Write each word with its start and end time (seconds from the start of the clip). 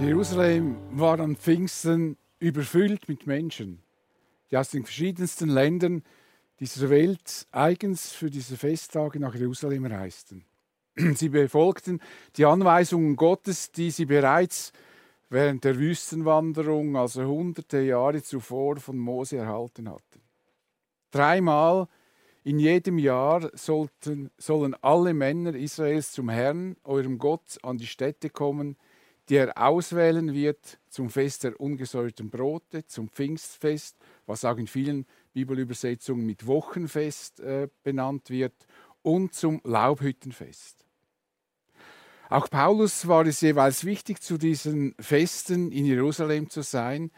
Jerusalem 0.00 0.76
war 0.92 1.18
an 1.18 1.34
Pfingsten 1.34 2.16
überfüllt 2.38 3.08
mit 3.08 3.26
Menschen, 3.26 3.82
die 4.50 4.56
aus 4.56 4.70
den 4.70 4.84
verschiedensten 4.84 5.48
Ländern 5.48 6.04
dieser 6.60 6.88
Welt 6.88 7.46
eigens 7.50 8.12
für 8.12 8.30
diese 8.30 8.56
Festtage 8.56 9.18
nach 9.18 9.34
Jerusalem 9.34 9.86
reisten. 9.86 10.44
Sie 11.14 11.28
befolgten 11.28 12.00
die 12.36 12.44
Anweisungen 12.44 13.16
Gottes, 13.16 13.72
die 13.72 13.90
sie 13.90 14.06
bereits 14.06 14.72
während 15.30 15.64
der 15.64 15.78
Wüstenwanderung, 15.78 16.96
also 16.96 17.24
hunderte 17.24 17.80
Jahre 17.80 18.22
zuvor, 18.22 18.76
von 18.76 18.98
Mose 18.98 19.36
erhalten 19.36 19.88
hatten. 19.88 20.22
Dreimal 21.10 21.88
in 22.44 22.60
jedem 22.60 22.98
Jahr 22.98 23.50
sollten, 23.54 24.30
sollen 24.38 24.74
alle 24.80 25.12
Männer 25.12 25.54
Israels 25.54 26.12
zum 26.12 26.28
Herrn, 26.28 26.76
eurem 26.84 27.18
Gott, 27.18 27.58
an 27.62 27.78
die 27.78 27.86
Städte 27.86 28.30
kommen, 28.30 28.76
die 29.28 29.36
er 29.36 29.58
auswählen 29.58 30.32
wird 30.32 30.78
zum 30.88 31.10
Fest 31.10 31.44
der 31.44 31.60
ungesäuerten 31.60 32.30
Brote, 32.30 32.86
zum 32.86 33.08
Pfingstfest, 33.08 33.96
was 34.26 34.44
auch 34.44 34.56
in 34.56 34.66
vielen 34.66 35.06
Bibelübersetzungen 35.32 36.24
mit 36.24 36.46
Wochenfest 36.46 37.40
äh, 37.40 37.68
benannt 37.82 38.30
wird, 38.30 38.54
und 39.02 39.34
zum 39.34 39.60
Laubhüttenfest. 39.64 40.84
Auch 42.30 42.50
Paulus 42.50 43.08
war 43.08 43.24
es 43.26 43.40
jeweils 43.40 43.84
wichtig, 43.84 44.20
zu 44.20 44.36
diesen 44.36 44.94
Festen 45.00 45.72
in 45.72 45.86
Jerusalem 45.86 46.50
zu 46.50 46.62
sein. 46.62 47.10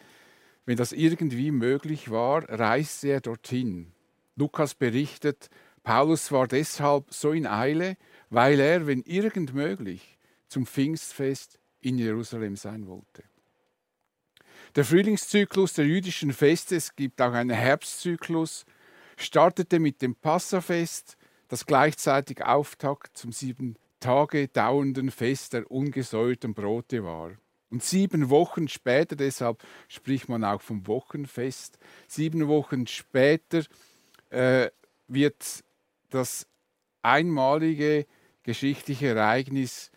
Wenn 0.67 0.77
das 0.77 0.93
irgendwie 0.93 1.51
möglich 1.51 2.11
war, 2.11 2.49
reiste 2.49 3.09
er 3.09 3.21
dorthin. 3.21 3.93
Lukas 4.37 4.75
berichtet, 4.75 5.49
Paulus 5.83 6.31
war 6.31 6.47
deshalb 6.47 7.13
so 7.13 7.33
in 7.33 7.47
Eile, 7.47 7.97
weil 8.29 8.61
er, 8.61 8.87
wenn 8.87 9.03
irgend 9.03 9.55
möglich, 9.55 10.19
zum 10.47 10.67
Pfingstfest 10.67 11.60
in 11.81 11.99
Jerusalem 11.99 12.57
sein 12.57 12.87
wollte. 12.87 13.25
Der 14.77 14.85
Frühlingszyklus 14.85 15.73
der 15.73 15.87
jüdischen 15.87 16.33
Feste, 16.33 16.77
es 16.77 16.95
gibt 16.95 17.21
auch 17.21 17.33
einen 17.33 17.51
Herbstzyklus, 17.51 18.65
startete 19.17 19.81
mit 19.81 20.01
dem 20.01 20.15
Passafest, 20.15 21.17
das 21.49 21.67
gleichzeitig 21.67 22.45
Auftakt 22.45 23.17
zum 23.17 23.33
sieben 23.33 23.77
Tage 23.99 24.49
dauernden 24.49 25.11
Fest 25.11 25.53
der 25.53 25.71
ungesäuerten 25.71 26.55
Brote 26.55 27.05
war. 27.05 27.33
Und 27.71 27.83
sieben 27.83 28.31
Wochen 28.31 28.69
später, 28.69 29.17
deshalb 29.17 29.63
spricht 29.89 30.29
man 30.29 30.45
auch 30.45 30.61
vom 30.61 30.87
Wochenfest, 30.87 31.79
sieben 32.09 32.49
Wochen 32.49 32.87
später 32.87 33.65
äh, 34.31 34.71
wird 35.09 35.65
das 36.11 36.47
einmalige 37.03 38.07
geschichtliche 38.43 39.09
Ereignis 39.09 39.91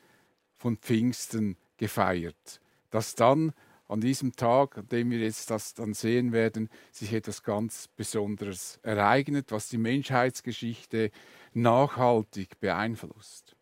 von 0.57 0.77
Pfingsten 0.77 1.57
gefeiert, 1.77 2.61
das 2.89 3.15
dann 3.15 3.53
an 3.87 4.01
diesem 4.01 4.35
Tag, 4.35 4.77
an 4.77 4.87
dem 4.87 5.11
wir 5.11 5.19
jetzt 5.19 5.49
das 5.49 5.73
dann 5.73 5.93
sehen 5.93 6.31
werden, 6.31 6.69
sich 6.91 7.13
etwas 7.13 7.43
ganz 7.43 7.87
Besonderes 7.95 8.79
ereignet, 8.81 9.51
was 9.51 9.69
die 9.69 9.77
Menschheitsgeschichte 9.77 11.11
nachhaltig 11.53 12.59
beeinflusst. 12.59 13.55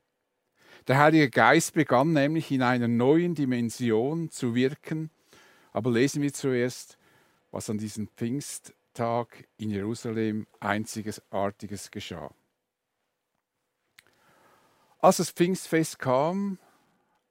Der 0.87 0.97
Heilige 0.97 1.29
Geist 1.29 1.73
begann 1.73 2.13
nämlich 2.13 2.49
in 2.51 2.61
einer 2.61 2.87
neuen 2.87 3.35
Dimension 3.35 4.29
zu 4.29 4.55
wirken, 4.55 5.11
aber 5.73 5.91
lesen 5.91 6.21
wir 6.21 6.33
zuerst, 6.33 6.97
was 7.51 7.69
an 7.69 7.77
diesem 7.77 8.07
Pfingsttag 8.07 9.47
in 9.57 9.69
Jerusalem 9.69 10.47
einzigartiges 10.59 11.91
geschah. 11.91 12.33
Als 14.99 15.17
das 15.17 15.31
Pfingstfest 15.31 15.99
kam, 15.99 16.57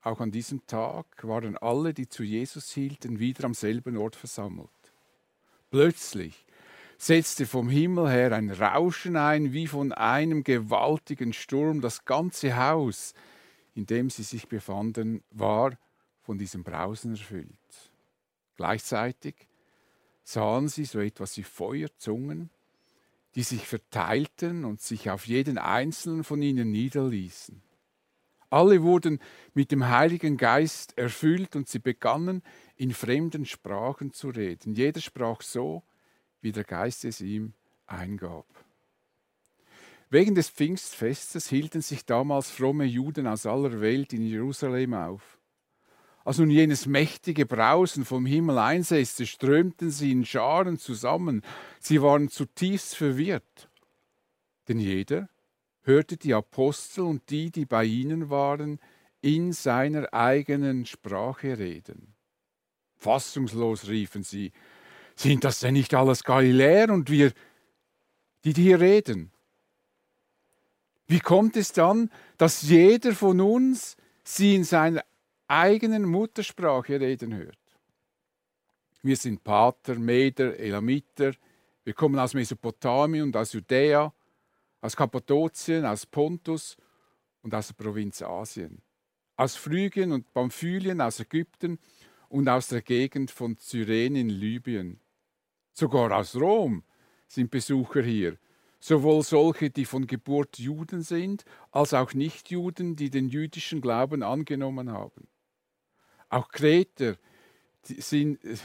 auch 0.02 0.20
an 0.20 0.30
diesem 0.30 0.66
Tag 0.66 1.06
waren 1.22 1.58
alle, 1.58 1.92
die 1.92 2.08
zu 2.08 2.22
Jesus 2.22 2.70
hielten, 2.72 3.18
wieder 3.18 3.44
am 3.44 3.54
selben 3.54 3.96
Ort 3.96 4.16
versammelt. 4.16 4.68
Plötzlich 5.70 6.46
setzte 6.96 7.46
vom 7.46 7.68
Himmel 7.68 8.10
her 8.10 8.32
ein 8.32 8.50
Rauschen 8.50 9.16
ein, 9.16 9.52
wie 9.52 9.66
von 9.66 9.92
einem 9.92 10.42
gewaltigen 10.44 11.32
Sturm. 11.32 11.80
Das 11.80 12.04
ganze 12.04 12.56
Haus, 12.56 13.14
in 13.74 13.86
dem 13.86 14.10
sie 14.10 14.22
sich 14.22 14.48
befanden, 14.48 15.22
war 15.30 15.76
von 16.22 16.38
diesem 16.38 16.62
Brausen 16.62 17.12
erfüllt. 17.12 17.48
Gleichzeitig 18.56 19.34
sahen 20.22 20.68
sie 20.68 20.84
so 20.84 21.00
etwas 21.00 21.36
wie 21.36 21.42
Feuerzungen, 21.42 22.50
die 23.34 23.42
sich 23.42 23.66
verteilten 23.66 24.64
und 24.64 24.80
sich 24.80 25.10
auf 25.10 25.26
jeden 25.26 25.58
einzelnen 25.58 26.24
von 26.24 26.42
ihnen 26.42 26.70
niederließen. 26.70 27.62
Alle 28.50 28.82
wurden 28.82 29.20
mit 29.54 29.70
dem 29.70 29.88
Heiligen 29.88 30.36
Geist 30.36 30.98
erfüllt 30.98 31.54
und 31.54 31.68
sie 31.68 31.78
begannen 31.78 32.42
in 32.76 32.92
fremden 32.92 33.46
Sprachen 33.46 34.12
zu 34.12 34.28
reden. 34.28 34.74
Jeder 34.74 35.00
sprach 35.00 35.40
so, 35.40 35.84
wie 36.40 36.52
der 36.52 36.64
Geist 36.64 37.04
es 37.04 37.20
ihm 37.20 37.54
eingab. 37.86 38.46
Wegen 40.10 40.34
des 40.34 40.50
Pfingstfestes 40.50 41.48
hielten 41.48 41.82
sich 41.82 42.04
damals 42.04 42.50
fromme 42.50 42.84
Juden 42.84 43.28
aus 43.28 43.46
aller 43.46 43.80
Welt 43.80 44.12
in 44.12 44.26
Jerusalem 44.26 44.94
auf. 44.94 45.38
Als 46.24 46.38
nun 46.38 46.50
jenes 46.50 46.86
mächtige 46.86 47.46
Brausen 47.46 48.04
vom 48.04 48.26
Himmel 48.26 48.58
einsetzte, 48.58 49.24
strömten 49.24 49.90
sie 49.90 50.10
in 50.10 50.26
Scharen 50.26 50.78
zusammen. 50.78 51.42
Sie 51.78 52.02
waren 52.02 52.28
zutiefst 52.28 52.96
verwirrt. 52.96 53.70
Denn 54.68 54.80
jeder 54.80 55.29
hörte 55.82 56.16
die 56.16 56.34
Apostel 56.34 57.02
und 57.02 57.30
die, 57.30 57.50
die 57.50 57.64
bei 57.64 57.84
ihnen 57.84 58.30
waren, 58.30 58.78
in 59.22 59.52
seiner 59.52 60.12
eigenen 60.12 60.86
Sprache 60.86 61.58
reden. 61.58 62.14
Fassungslos 62.96 63.88
riefen 63.88 64.22
sie, 64.22 64.52
sind 65.14 65.44
das 65.44 65.60
denn 65.60 65.74
nicht 65.74 65.94
alles 65.94 66.24
Galiläer 66.24 66.90
und 66.90 67.10
wir, 67.10 67.32
die 68.44 68.52
hier 68.52 68.80
reden? 68.80 69.30
Wie 71.06 71.20
kommt 71.20 71.56
es 71.56 71.72
dann, 71.72 72.10
dass 72.38 72.62
jeder 72.62 73.12
von 73.12 73.40
uns 73.40 73.96
sie 74.22 74.54
in 74.54 74.64
seiner 74.64 75.04
eigenen 75.48 76.04
Muttersprache 76.04 77.00
reden 77.00 77.34
hört? 77.34 77.58
Wir 79.02 79.16
sind 79.16 79.42
Pater, 79.42 79.96
Meder, 79.96 80.58
Elamiter, 80.58 81.32
wir 81.84 81.94
kommen 81.94 82.18
aus 82.18 82.34
Mesopotamien 82.34 83.24
und 83.24 83.36
aus 83.36 83.54
Judäa, 83.54 84.12
aus 84.80 84.96
Kappadokien, 84.96 85.84
aus 85.84 86.06
Pontus 86.06 86.76
und 87.42 87.54
aus 87.54 87.68
der 87.68 87.74
Provinz 87.74 88.22
Asien, 88.22 88.82
aus 89.36 89.56
Phrygien 89.56 90.12
und 90.12 90.32
Pamphylien, 90.32 91.00
aus 91.00 91.20
Ägypten 91.20 91.78
und 92.28 92.48
aus 92.48 92.68
der 92.68 92.82
Gegend 92.82 93.30
von 93.30 93.56
Cyrene 93.58 94.20
in 94.20 94.28
Libyen. 94.28 95.00
Sogar 95.72 96.12
aus 96.12 96.36
Rom 96.36 96.84
sind 97.26 97.50
Besucher 97.50 98.02
hier, 98.02 98.38
sowohl 98.80 99.22
solche, 99.22 99.70
die 99.70 99.84
von 99.84 100.06
Geburt 100.06 100.58
Juden 100.58 101.02
sind, 101.02 101.44
als 101.70 101.94
auch 101.94 102.14
Nichtjuden, 102.14 102.96
die 102.96 103.10
den 103.10 103.28
jüdischen 103.28 103.80
Glauben 103.80 104.22
angenommen 104.22 104.90
haben. 104.90 105.28
Auch 106.28 106.48
Kreter, 106.48 107.16
sind, 107.82 108.44
äh, 108.44 108.56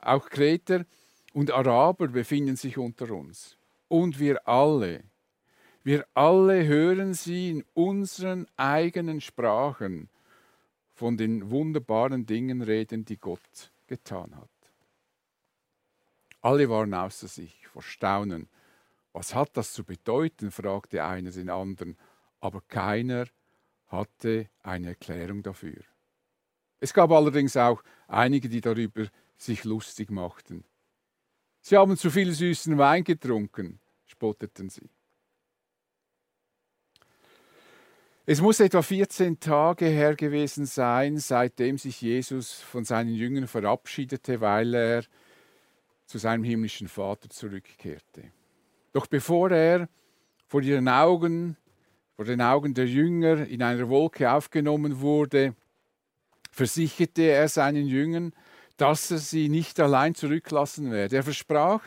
auch 0.00 0.28
Kreter 0.28 0.84
und 1.32 1.50
Araber 1.50 2.08
befinden 2.08 2.56
sich 2.56 2.78
unter 2.78 3.10
uns. 3.10 3.56
Und 3.88 4.18
wir 4.18 4.46
alle, 4.46 5.04
wir 5.84 6.06
alle 6.14 6.66
hören 6.66 7.12
sie 7.12 7.50
in 7.50 7.64
unseren 7.74 8.46
eigenen 8.56 9.20
Sprachen 9.20 10.08
von 10.94 11.18
den 11.18 11.50
wunderbaren 11.50 12.24
Dingen 12.24 12.62
reden, 12.62 13.04
die 13.04 13.18
Gott 13.18 13.70
getan 13.86 14.34
hat. 14.34 14.48
Alle 16.40 16.68
waren 16.70 16.94
außer 16.94 17.28
sich 17.28 17.66
vor 17.68 17.82
Staunen. 17.82 18.48
Was 19.12 19.34
hat 19.34 19.56
das 19.56 19.72
zu 19.72 19.84
bedeuten? 19.84 20.50
fragte 20.50 21.04
einer 21.04 21.30
den 21.30 21.50
anderen, 21.50 21.98
aber 22.40 22.62
keiner 22.62 23.26
hatte 23.88 24.48
eine 24.62 24.88
Erklärung 24.88 25.42
dafür. 25.42 25.82
Es 26.80 26.94
gab 26.94 27.10
allerdings 27.12 27.56
auch 27.56 27.82
einige, 28.08 28.48
die 28.48 28.60
darüber 28.60 29.06
sich 29.36 29.64
lustig 29.64 30.10
machten. 30.10 30.64
Sie 31.60 31.76
haben 31.76 31.96
zu 31.96 32.10
viel 32.10 32.32
süßen 32.32 32.76
Wein 32.78 33.04
getrunken, 33.04 33.80
spotteten 34.06 34.68
sie. 34.68 34.90
Es 38.26 38.40
muss 38.40 38.58
etwa 38.60 38.80
14 38.80 39.38
Tage 39.38 39.84
her 39.84 40.16
gewesen 40.16 40.64
sein, 40.64 41.18
seitdem 41.18 41.76
sich 41.76 42.00
Jesus 42.00 42.54
von 42.54 42.82
seinen 42.82 43.14
Jüngern 43.14 43.46
verabschiedete, 43.46 44.40
weil 44.40 44.74
er 44.74 45.04
zu 46.06 46.16
seinem 46.16 46.42
himmlischen 46.42 46.88
Vater 46.88 47.28
zurückkehrte. 47.28 48.32
Doch 48.94 49.06
bevor 49.06 49.50
er 49.50 49.90
vor 50.46 50.62
ihren 50.62 50.88
Augen, 50.88 51.58
vor 52.16 52.24
den 52.24 52.40
Augen 52.40 52.72
der 52.72 52.86
Jünger 52.86 53.46
in 53.46 53.62
einer 53.62 53.90
Wolke 53.90 54.32
aufgenommen 54.32 55.00
wurde, 55.00 55.54
versicherte 56.50 57.24
er 57.24 57.48
seinen 57.48 57.86
Jüngern, 57.86 58.32
dass 58.78 59.10
er 59.10 59.18
sie 59.18 59.50
nicht 59.50 59.78
allein 59.80 60.14
zurücklassen 60.14 60.90
werde. 60.90 61.16
Er 61.16 61.24
versprach, 61.24 61.82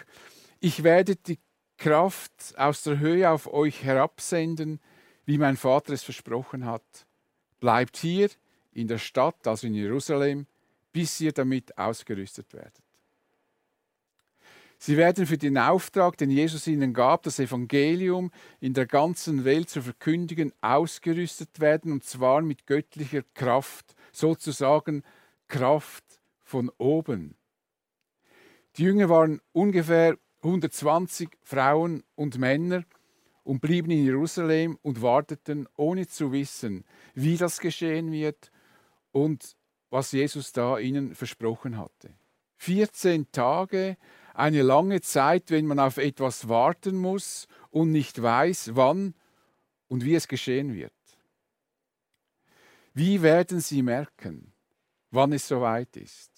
ich 0.60 0.84
werde 0.84 1.16
die 1.16 1.40
Kraft 1.78 2.54
aus 2.58 2.84
der 2.84 3.00
Höhe 3.00 3.28
auf 3.28 3.52
euch 3.52 3.84
herabsenden, 3.84 4.80
wie 5.28 5.38
mein 5.38 5.58
Vater 5.58 5.94
es 5.94 6.04
versprochen 6.04 6.66
hat. 6.66 7.06
Bleibt 7.60 7.98
hier 7.98 8.30
in 8.72 8.88
der 8.88 8.98
Stadt, 8.98 9.46
also 9.46 9.68
in 9.68 9.74
Jerusalem, 9.76 10.48
bis 10.94 11.20
ihr 11.22 11.34
damit 11.34 11.78
ausgerüstet 11.78 12.54
werdet. 12.54 12.82
Sie 14.80 14.96
werden 14.96 15.26
für 15.26 15.38
den 15.38 15.58
Auftrag, 15.58 16.18
den 16.18 16.30
Jesus 16.30 16.66
ihnen 16.68 16.94
gab, 16.94 17.24
das 17.24 17.40
Evangelium 17.40 18.32
in 18.60 18.74
der 18.74 18.86
ganzen 18.86 19.44
Welt 19.44 19.70
zu 19.70 19.82
verkündigen, 19.82 20.54
ausgerüstet 20.62 21.60
werden, 21.60 21.92
und 21.92 22.04
zwar 22.04 22.42
mit 22.42 22.66
göttlicher 22.66 23.24
Kraft, 23.34 23.96
sozusagen 24.14 25.04
Kraft 25.48 26.06
von 26.44 26.72
oben. 26.78 27.36
Die 28.78 28.84
Jünger 28.84 29.10
waren 29.10 29.42
ungefähr 29.52 30.18
120 30.44 31.30
Frauen 31.42 32.04
und 32.16 32.38
Männer 32.38 32.84
und 33.48 33.62
blieben 33.62 33.92
in 33.92 34.04
Jerusalem 34.04 34.78
und 34.82 35.02
warteten, 35.02 35.70
ohne 35.78 36.06
zu 36.06 36.34
wissen, 36.34 36.84
wie 37.14 37.38
das 37.38 37.62
geschehen 37.62 38.12
wird 38.12 38.52
und 39.14 39.56
was 39.90 40.12
Jesus 40.12 40.52
da 40.52 40.78
ihnen 40.78 41.16
versprochen 41.16 41.78
hatte. 41.78 42.14
14 42.58 43.32
Tage, 43.32 43.96
eine 44.34 44.64
lange 44.64 45.00
Zeit, 45.00 45.50
wenn 45.50 45.66
man 45.66 45.80
auf 45.80 45.96
etwas 45.96 46.50
warten 46.50 46.98
muss 46.98 47.48
und 47.72 47.94
nicht 47.94 48.22
weiß, 48.22 48.72
wann 48.74 49.14
und 49.88 50.04
wie 50.04 50.16
es 50.16 50.28
geschehen 50.28 50.74
wird. 50.74 50.92
Wie 52.94 53.22
werden 53.22 53.62
Sie 53.62 53.82
merken, 53.82 54.52
wann 55.10 55.32
es 55.32 55.48
soweit 55.48 55.96
ist? 55.96 56.32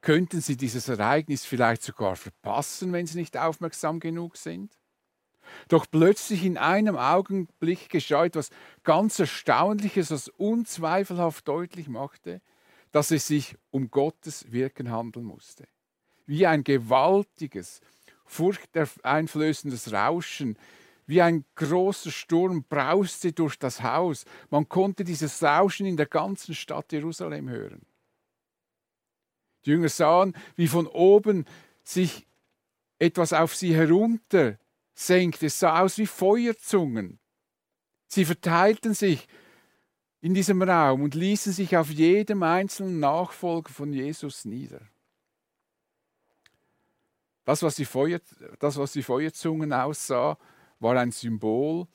Könnten 0.00 0.40
Sie 0.40 0.56
dieses 0.56 0.88
Ereignis 0.88 1.44
vielleicht 1.44 1.82
sogar 1.82 2.16
verpassen, 2.16 2.92
wenn 2.92 3.06
Sie 3.06 3.18
nicht 3.18 3.36
aufmerksam 3.36 4.00
genug 4.00 4.36
sind? 4.36 4.79
Doch 5.68 5.86
plötzlich 5.90 6.44
in 6.44 6.58
einem 6.58 6.96
Augenblick 6.96 7.88
geschah 7.88 8.24
etwas 8.24 8.50
ganz 8.82 9.18
Erstaunliches, 9.18 10.10
was 10.10 10.28
unzweifelhaft 10.28 11.46
deutlich 11.46 11.88
machte, 11.88 12.40
dass 12.92 13.10
es 13.10 13.26
sich 13.26 13.56
um 13.70 13.90
Gottes 13.90 14.50
Wirken 14.50 14.90
handeln 14.90 15.26
musste. 15.26 15.66
Wie 16.26 16.46
ein 16.46 16.64
gewaltiges, 16.64 17.80
furchteinflößendes 18.26 19.92
Rauschen, 19.92 20.56
wie 21.06 21.22
ein 21.22 21.44
großer 21.56 22.12
Sturm 22.12 22.64
brauste 22.68 23.32
durch 23.32 23.58
das 23.58 23.82
Haus. 23.82 24.24
Man 24.48 24.68
konnte 24.68 25.02
dieses 25.02 25.42
Rauschen 25.42 25.86
in 25.86 25.96
der 25.96 26.06
ganzen 26.06 26.54
Stadt 26.54 26.92
Jerusalem 26.92 27.48
hören. 27.48 27.82
Die 29.64 29.70
Jünger 29.70 29.88
sahen, 29.88 30.34
wie 30.54 30.68
von 30.68 30.86
oben 30.86 31.44
sich 31.82 32.26
etwas 32.98 33.32
auf 33.32 33.56
sie 33.56 33.74
herunter 33.74 34.58
senkte. 35.00 35.46
Es 35.46 35.58
sah 35.58 35.80
aus 35.80 35.98
wie 35.98 36.06
Feuerzungen. 36.06 37.18
Sie 38.06 38.24
verteilten 38.24 38.94
sich 38.94 39.26
in 40.20 40.34
diesem 40.34 40.62
Raum 40.62 41.02
und 41.02 41.14
ließen 41.14 41.52
sich 41.52 41.76
auf 41.76 41.90
jedem 41.90 42.42
einzelnen 42.42 43.00
Nachfolger 43.00 43.70
von 43.70 43.92
Jesus 43.92 44.44
nieder. 44.44 44.82
Das, 47.44 47.62
was 47.62 47.76
die, 47.76 47.84
Feuer, 47.84 48.20
das, 48.58 48.76
was 48.76 48.92
die 48.92 49.02
Feuerzungen 49.02 49.72
aussah, 49.72 50.38
war 50.78 50.96
ein 50.96 51.10
Symbol 51.10 51.86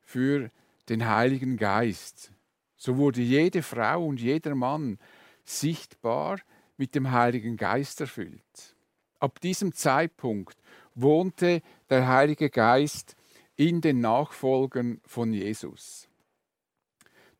für 0.00 0.50
den 0.88 1.08
Heiligen 1.08 1.56
Geist. 1.56 2.32
So 2.76 2.96
wurde 2.96 3.20
jede 3.20 3.62
Frau 3.62 4.06
und 4.06 4.20
jeder 4.20 4.54
Mann 4.54 4.98
sichtbar 5.44 6.38
mit 6.76 6.94
dem 6.94 7.10
Heiligen 7.10 7.56
Geist 7.56 8.00
erfüllt. 8.00 8.76
Ab 9.18 9.40
diesem 9.40 9.72
Zeitpunkt 9.72 10.56
wohnte 10.94 11.62
der 11.90 12.08
Heilige 12.08 12.50
Geist 12.50 13.16
in 13.56 13.80
den 13.80 14.00
Nachfolgern 14.00 15.00
von 15.04 15.32
Jesus. 15.32 16.08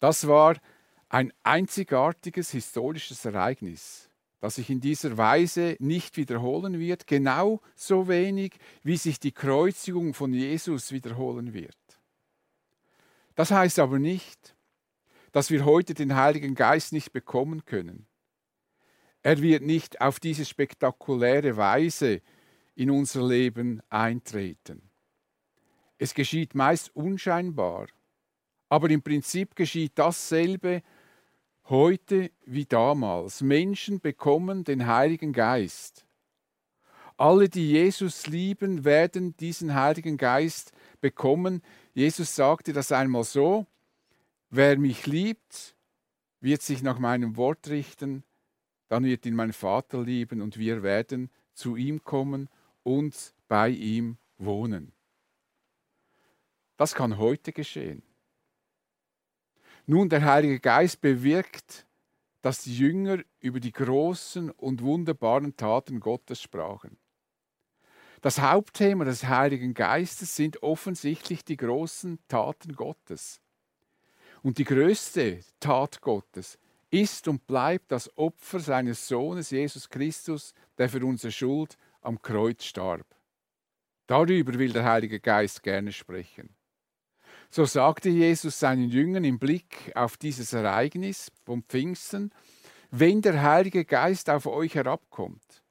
Das 0.01 0.27
war 0.27 0.57
ein 1.09 1.33
einzigartiges 1.43 2.51
historisches 2.51 3.25
Ereignis, 3.25 4.09
das 4.41 4.57
sich 4.57 4.71
in 4.71 4.81
dieser 4.81 5.17
Weise 5.17 5.77
nicht 5.79 6.17
wiederholen 6.17 6.79
wird, 6.79 7.07
genauso 7.07 8.09
wenig 8.09 8.55
wie 8.83 8.97
sich 8.97 9.21
die 9.21 9.33
Kreuzigung 9.33 10.15
von 10.15 10.33
Jesus 10.33 10.91
wiederholen 10.91 11.53
wird. 11.53 11.77
Das 13.35 13.51
heißt 13.51 13.79
aber 13.79 13.99
nicht, 13.99 14.55
dass 15.33 15.51
wir 15.51 15.65
heute 15.65 15.95
den 15.95 16.17
Heiligen 16.17 16.55
Geist 16.55 16.93
nicht 16.93 17.13
bekommen 17.13 17.65
können. 17.65 18.07
Er 19.23 19.41
wird 19.41 19.63
nicht 19.63 20.01
auf 20.01 20.19
diese 20.19 20.45
spektakuläre 20.45 21.57
Weise 21.57 22.21
in 22.75 22.91
unser 22.91 23.27
Leben 23.27 23.83
eintreten. 23.89 24.83
Es 25.99 26.15
geschieht 26.15 26.55
meist 26.55 26.95
unscheinbar, 26.97 27.87
aber 28.69 28.91
im 28.91 29.03
Prinzip 29.03 29.55
geschieht 29.55 29.93
dasselbe 29.97 30.83
heute 31.69 32.31
wie 32.45 32.65
damals. 32.65 33.41
Menschen 33.41 34.01
bekommen 34.01 34.65
den 34.65 34.87
Heiligen 34.87 35.33
Geist. 35.33 36.07
Alle, 37.17 37.49
die 37.49 37.71
Jesus 37.71 38.27
lieben, 38.27 38.85
werden 38.85 39.37
diesen 39.37 39.75
Heiligen 39.75 40.17
Geist 40.17 40.73
bekommen. 41.01 41.63
Jesus 41.95 42.35
sagte 42.35 42.73
das 42.73 42.91
einmal 42.91 43.25
so, 43.25 43.67
wer 44.51 44.79
mich 44.79 45.07
liebt, 45.07 45.77
wird 46.41 46.63
sich 46.63 46.83
nach 46.83 46.99
meinem 46.99 47.37
Wort 47.37 47.69
richten, 47.69 48.25
dann 48.89 49.05
wird 49.05 49.25
ihn 49.25 49.35
mein 49.37 49.53
Vater 49.53 50.03
lieben 50.03 50.43
und 50.43 50.59
wir 50.59 50.83
werden 50.83 51.31
zu 51.55 51.77
ihm 51.77 52.03
kommen 52.03 52.49
und 52.83 53.35
bei 53.49 53.69
ihm 53.69 54.17
wohnen. 54.39 54.93
Das 56.77 56.95
kann 56.95 57.19
heute 57.19 57.53
geschehen. 57.53 58.03
Nun, 59.87 60.09
der 60.09 60.25
Heilige 60.25 60.61
Geist 60.61 61.01
bewirkt, 61.01 61.87
dass 62.41 62.63
die 62.63 62.77
Jünger 62.77 63.19
über 63.41 63.61
die 63.61 63.73
großen 63.73 64.51
und 64.51 64.83
wunderbaren 64.83 65.57
Taten 65.57 66.01
Gottes 66.01 66.43
sprachen. 66.43 66.97
Das 68.21 68.41
Hauptthema 68.41 69.05
des 69.05 69.25
Heiligen 69.25 69.75
Geistes 69.75 70.37
sind 70.37 70.63
offensichtlich 70.63 71.45
die 71.45 71.57
großen 71.57 72.21
Taten 72.29 72.75
Gottes. 72.75 73.41
Und 74.43 74.59
die 74.59 74.65
größte 74.65 75.41
Tat 75.59 76.01
Gottes 76.01 76.59
ist 76.91 77.27
und 77.27 77.47
bleibt 77.47 77.91
das 77.91 78.17
Opfer 78.17 78.61
seines 78.61 79.09
Sohnes 79.09 79.51
Jesus 79.51 79.89
Christus, 79.89 80.53
der 80.79 80.89
für 80.89 81.05
unsere 81.05 81.33
Schuld 81.33 81.77
am 82.03 82.21
Kreuz 82.21 82.65
starb. 82.65 83.07
Darüber 84.07 84.59
will 84.59 84.73
der 84.73 84.85
Heilige 84.85 85.21
Geist 85.21 85.63
gerne 85.63 85.93
sprechen. 85.93 86.55
So 87.51 87.65
sagte 87.65 88.09
Jesus 88.09 88.59
seinen 88.59 88.89
Jüngern 88.89 89.25
im 89.25 89.39
Blick 89.39 89.93
auf 89.95 90.17
dieses 90.17 90.53
Ereignis 90.53 91.31
vom 91.45 91.63
Pfingsten, 91.63 92.31
wenn 92.91 93.23
der 93.23 93.43
Heilige 93.43 93.85
Geist 93.85 94.29
auf 94.29 94.47
euch 94.47 94.75
herabkommt, 94.75 95.63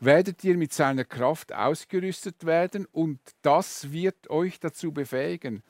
werdet 0.00 0.42
ihr 0.44 0.56
mit 0.56 0.72
seiner 0.72 1.04
Kraft 1.04 1.52
ausgerüstet 1.52 2.44
werden 2.46 2.86
und 2.86 3.20
das 3.42 3.92
wird 3.92 4.28
euch 4.30 4.60
dazu 4.60 4.92
befähigen, 4.92 5.62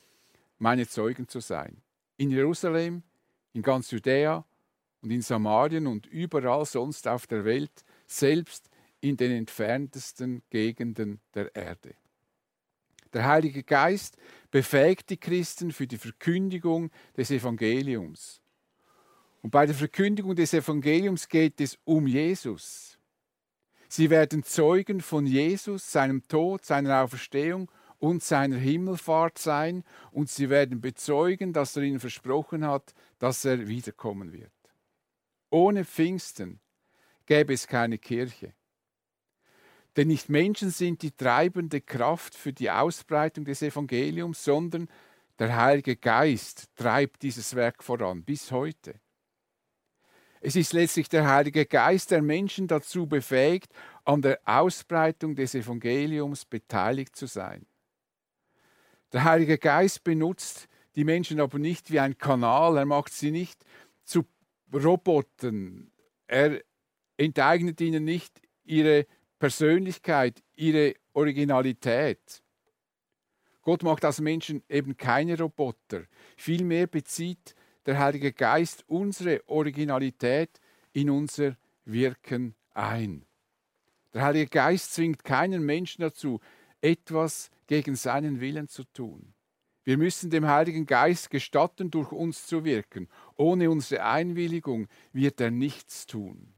meine 0.59 0.87
Zeugen 0.87 1.29
zu 1.29 1.41
sein. 1.41 1.83
In 2.17 2.31
Jerusalem, 2.31 3.03
in 3.53 3.63
ganz 3.63 3.91
Judäa 3.91 4.45
und 5.03 5.11
in 5.11 5.23
Samarien 5.23 5.87
und 5.87 6.07
überall 6.07 6.65
sonst 6.65 7.07
auf 7.07 7.27
der 7.27 7.45
Welt, 7.45 7.85
selbst 8.07 8.71
in 9.05 9.19
den 9.19 9.33
entferntesten 9.33 10.43
Gegenden 10.49 11.21
der 11.35 11.55
Erde. 11.55 11.95
Der 13.13 13.27
Heilige 13.27 13.63
Geist 13.63 14.17
befähigt 14.51 15.11
die 15.11 15.19
Christen 15.19 15.73
für 15.73 15.87
die 15.87 15.99
Verkündigung 15.99 16.91
des 17.15 17.31
Evangeliums. 17.31 18.41
Und 19.43 19.51
bei 19.51 19.67
der 19.67 19.75
Verkündigung 19.75 20.35
des 20.35 20.55
Evangeliums 20.55 21.29
geht 21.29 21.61
es 21.61 21.79
um 21.85 22.07
Jesus. 22.07 22.99
Sie 23.89 24.09
werden 24.09 24.43
Zeugen 24.43 25.03
von 25.03 25.27
Jesus, 25.27 25.93
seinem 25.93 26.27
Tod, 26.27 26.65
seiner 26.65 27.03
Auferstehung 27.03 27.71
und 27.99 28.23
seiner 28.23 28.57
Himmelfahrt 28.57 29.37
sein 29.37 29.85
und 30.13 30.31
sie 30.31 30.49
werden 30.49 30.81
bezeugen, 30.81 31.53
dass 31.53 31.77
er 31.77 31.83
ihnen 31.83 32.01
versprochen 32.01 32.67
hat, 32.67 32.95
dass 33.19 33.45
er 33.45 33.69
wiederkommen 33.69 34.33
wird. 34.33 34.51
Ohne 35.51 35.85
Pfingsten 35.85 36.59
gäbe 37.27 37.53
es 37.53 37.67
keine 37.67 37.99
Kirche. 37.99 38.55
Denn 39.97 40.09
nicht 40.09 40.29
Menschen 40.29 40.71
sind 40.71 41.03
die 41.03 41.13
treibende 41.13 41.81
Kraft 41.81 42.35
für 42.35 42.53
die 42.53 42.71
Ausbreitung 42.71 43.45
des 43.45 43.63
Evangeliums, 43.63 44.43
sondern 44.43 44.89
der 45.39 45.57
Heilige 45.57 45.97
Geist 45.97 46.69
treibt 46.77 47.23
dieses 47.23 47.55
Werk 47.55 47.83
voran 47.83 48.25
bis 48.25 48.51
heute. 48.51 49.01
Es 50.41 50.57
ist 50.57 50.73
letztlich 50.73 51.09
der 51.09 51.27
Heilige 51.27 51.65
Geist, 51.65 52.11
der 52.11 52.21
Menschen 52.21 52.67
dazu 52.67 53.07
befähigt, 53.07 53.73
an 54.05 54.21
der 54.21 54.41
Ausbreitung 54.45 55.35
des 55.35 55.55
Evangeliums 55.55 56.45
beteiligt 56.45 57.17
zu 57.17 57.27
sein. 57.27 57.67
Der 59.13 59.25
Heilige 59.25 59.59
Geist 59.59 60.05
benutzt 60.05 60.69
die 60.97 61.05
Menschen 61.05 61.41
aber 61.41 61.59
nicht 61.59 61.91
wie 61.91 62.01
ein 62.01 62.19
Kanal, 62.19 62.77
er 62.77 62.85
macht 62.85 63.13
sie 63.13 63.31
nicht 63.31 63.65
zu 64.05 64.27
Robotern, 64.73 65.91
er 66.27 66.61
enteignet 67.17 67.81
ihnen 67.81 68.05
nicht 68.05 68.41
ihre 68.65 69.07
Persönlichkeit, 69.45 70.43
ihre 70.57 70.95
Originalität. 71.13 72.43
Gott 73.61 73.83
macht 73.83 74.03
aus 74.07 74.19
Menschen 74.23 74.63
eben 74.71 74.97
keine 74.97 75.39
Roboter. 75.39 76.05
Vielmehr 76.35 76.87
bezieht 76.87 77.55
der 77.85 77.99
Heilige 77.99 78.33
Geist 78.33 78.85
unsere 78.87 79.47
Originalität 79.47 80.63
in 80.95 81.11
unser 81.11 81.59
wirken 81.85 82.55
ein. 82.73 83.27
Der 84.15 84.23
Heilige 84.23 84.47
Geist 84.47 84.95
zwingt 84.95 85.25
keinen 85.25 85.63
Menschen 85.63 86.01
dazu, 86.01 86.41
etwas 86.81 87.51
gegen 87.67 87.97
seinen 87.97 88.41
Willen 88.41 88.69
zu 88.69 88.85
tun. 88.95 89.35
Wir 89.85 89.99
müssen 89.99 90.31
dem 90.31 90.47
Heiligen 90.47 90.87
Geist 90.87 91.29
gestatten, 91.29 91.91
durch 91.91 92.13
uns 92.13 92.47
zu 92.47 92.65
wirken. 92.65 93.11
Ohne 93.37 93.71
unsere 93.71 94.05
Einwilligung 94.05 94.89
wird 95.13 95.39
er 95.43 95.51
nichts 95.51 96.07
tun. 96.07 96.55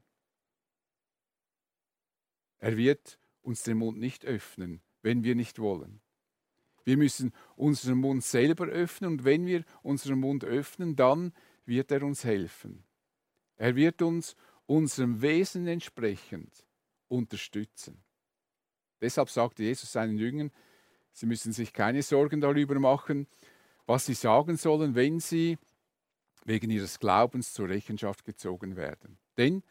Er 2.59 2.77
wird 2.77 3.19
uns 3.41 3.63
den 3.63 3.77
Mund 3.77 3.99
nicht 3.99 4.25
öffnen, 4.25 4.81
wenn 5.01 5.23
wir 5.23 5.35
nicht 5.35 5.59
wollen. 5.59 6.01
Wir 6.83 6.97
müssen 6.97 7.33
unseren 7.55 7.97
Mund 7.97 8.23
selber 8.23 8.67
öffnen 8.67 9.11
und 9.11 9.25
wenn 9.25 9.45
wir 9.45 9.63
unseren 9.83 10.19
Mund 10.19 10.45
öffnen, 10.45 10.95
dann 10.95 11.33
wird 11.65 11.91
er 11.91 12.03
uns 12.03 12.23
helfen. 12.23 12.83
Er 13.57 13.75
wird 13.75 14.01
uns 14.01 14.35
unserem 14.65 15.21
Wesen 15.21 15.67
entsprechend 15.67 16.65
unterstützen. 17.07 18.03
Deshalb 19.01 19.29
sagte 19.29 19.63
Jesus 19.63 19.91
seinen 19.91 20.17
Jüngern, 20.17 20.51
sie 21.11 21.25
müssen 21.25 21.53
sich 21.53 21.73
keine 21.73 22.03
Sorgen 22.03 22.41
darüber 22.41 22.79
machen, 22.79 23.27
was 23.85 24.05
sie 24.05 24.13
sagen 24.13 24.57
sollen, 24.57 24.95
wenn 24.95 25.19
sie 25.19 25.57
wegen 26.45 26.69
ihres 26.69 26.99
Glaubens 26.99 27.53
zur 27.53 27.69
Rechenschaft 27.69 28.23
gezogen 28.23 28.75
werden. 28.75 29.17
Denn 29.37 29.63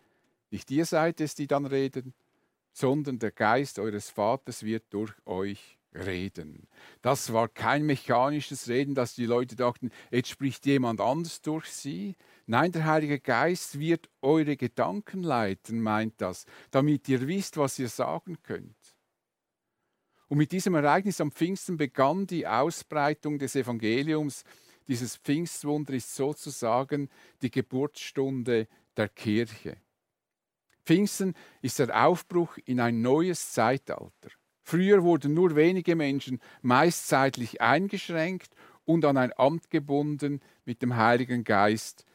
nicht 0.50 0.70
ihr 0.70 0.84
seid 0.84 1.20
es, 1.20 1.34
die 1.34 1.46
dann 1.46 1.66
reden, 1.66 2.14
sondern 2.76 3.18
der 3.18 3.30
Geist 3.30 3.78
eures 3.78 4.10
Vaters 4.10 4.62
wird 4.62 4.84
durch 4.90 5.14
euch 5.24 5.78
reden. 5.94 6.68
Das 7.00 7.32
war 7.32 7.48
kein 7.48 7.86
mechanisches 7.86 8.68
Reden, 8.68 8.94
dass 8.94 9.14
die 9.14 9.24
Leute 9.24 9.56
dachten, 9.56 9.90
jetzt 10.10 10.28
spricht 10.28 10.66
jemand 10.66 11.00
anders 11.00 11.40
durch 11.40 11.64
sie. 11.64 12.16
Nein, 12.44 12.72
der 12.72 12.84
Heilige 12.84 13.18
Geist 13.18 13.80
wird 13.80 14.10
eure 14.20 14.58
Gedanken 14.58 15.22
leiten, 15.22 15.80
meint 15.80 16.20
das, 16.20 16.44
damit 16.70 17.08
ihr 17.08 17.26
wisst, 17.26 17.56
was 17.56 17.78
ihr 17.78 17.88
sagen 17.88 18.36
könnt. 18.42 18.76
Und 20.28 20.36
mit 20.36 20.52
diesem 20.52 20.74
Ereignis 20.74 21.18
am 21.22 21.32
Pfingsten 21.32 21.78
begann 21.78 22.26
die 22.26 22.46
Ausbreitung 22.46 23.38
des 23.38 23.56
Evangeliums. 23.56 24.44
Dieses 24.86 25.16
Pfingstwunder 25.16 25.94
ist 25.94 26.14
sozusagen 26.14 27.08
die 27.40 27.50
Geburtsstunde 27.50 28.68
der 28.98 29.08
Kirche. 29.08 29.78
Pfingsten 30.86 31.34
ist 31.62 31.80
der 31.80 32.06
Aufbruch 32.06 32.58
in 32.64 32.78
ein 32.78 33.02
neues 33.02 33.50
Zeitalter. 33.50 34.30
Früher 34.62 35.02
wurden 35.02 35.34
nur 35.34 35.56
wenige 35.56 35.96
Menschen 35.96 36.40
meist 36.62 37.08
zeitlich 37.08 37.60
eingeschränkt 37.60 38.54
und 38.84 39.04
an 39.04 39.16
ein 39.16 39.32
Amt 39.36 39.68
gebunden, 39.68 40.40
mit 40.64 40.82
dem 40.82 40.96
Heiligen 40.96 41.42
Geist 41.42 42.06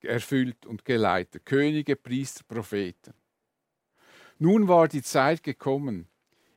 erfüllt 0.00 0.64
und 0.64 0.84
geleitet. 0.84 1.44
Könige, 1.44 1.96
Priester, 1.96 2.44
Propheten. 2.46 3.14
Nun 4.38 4.68
war 4.68 4.86
die 4.86 5.02
Zeit 5.02 5.42
gekommen, 5.42 6.06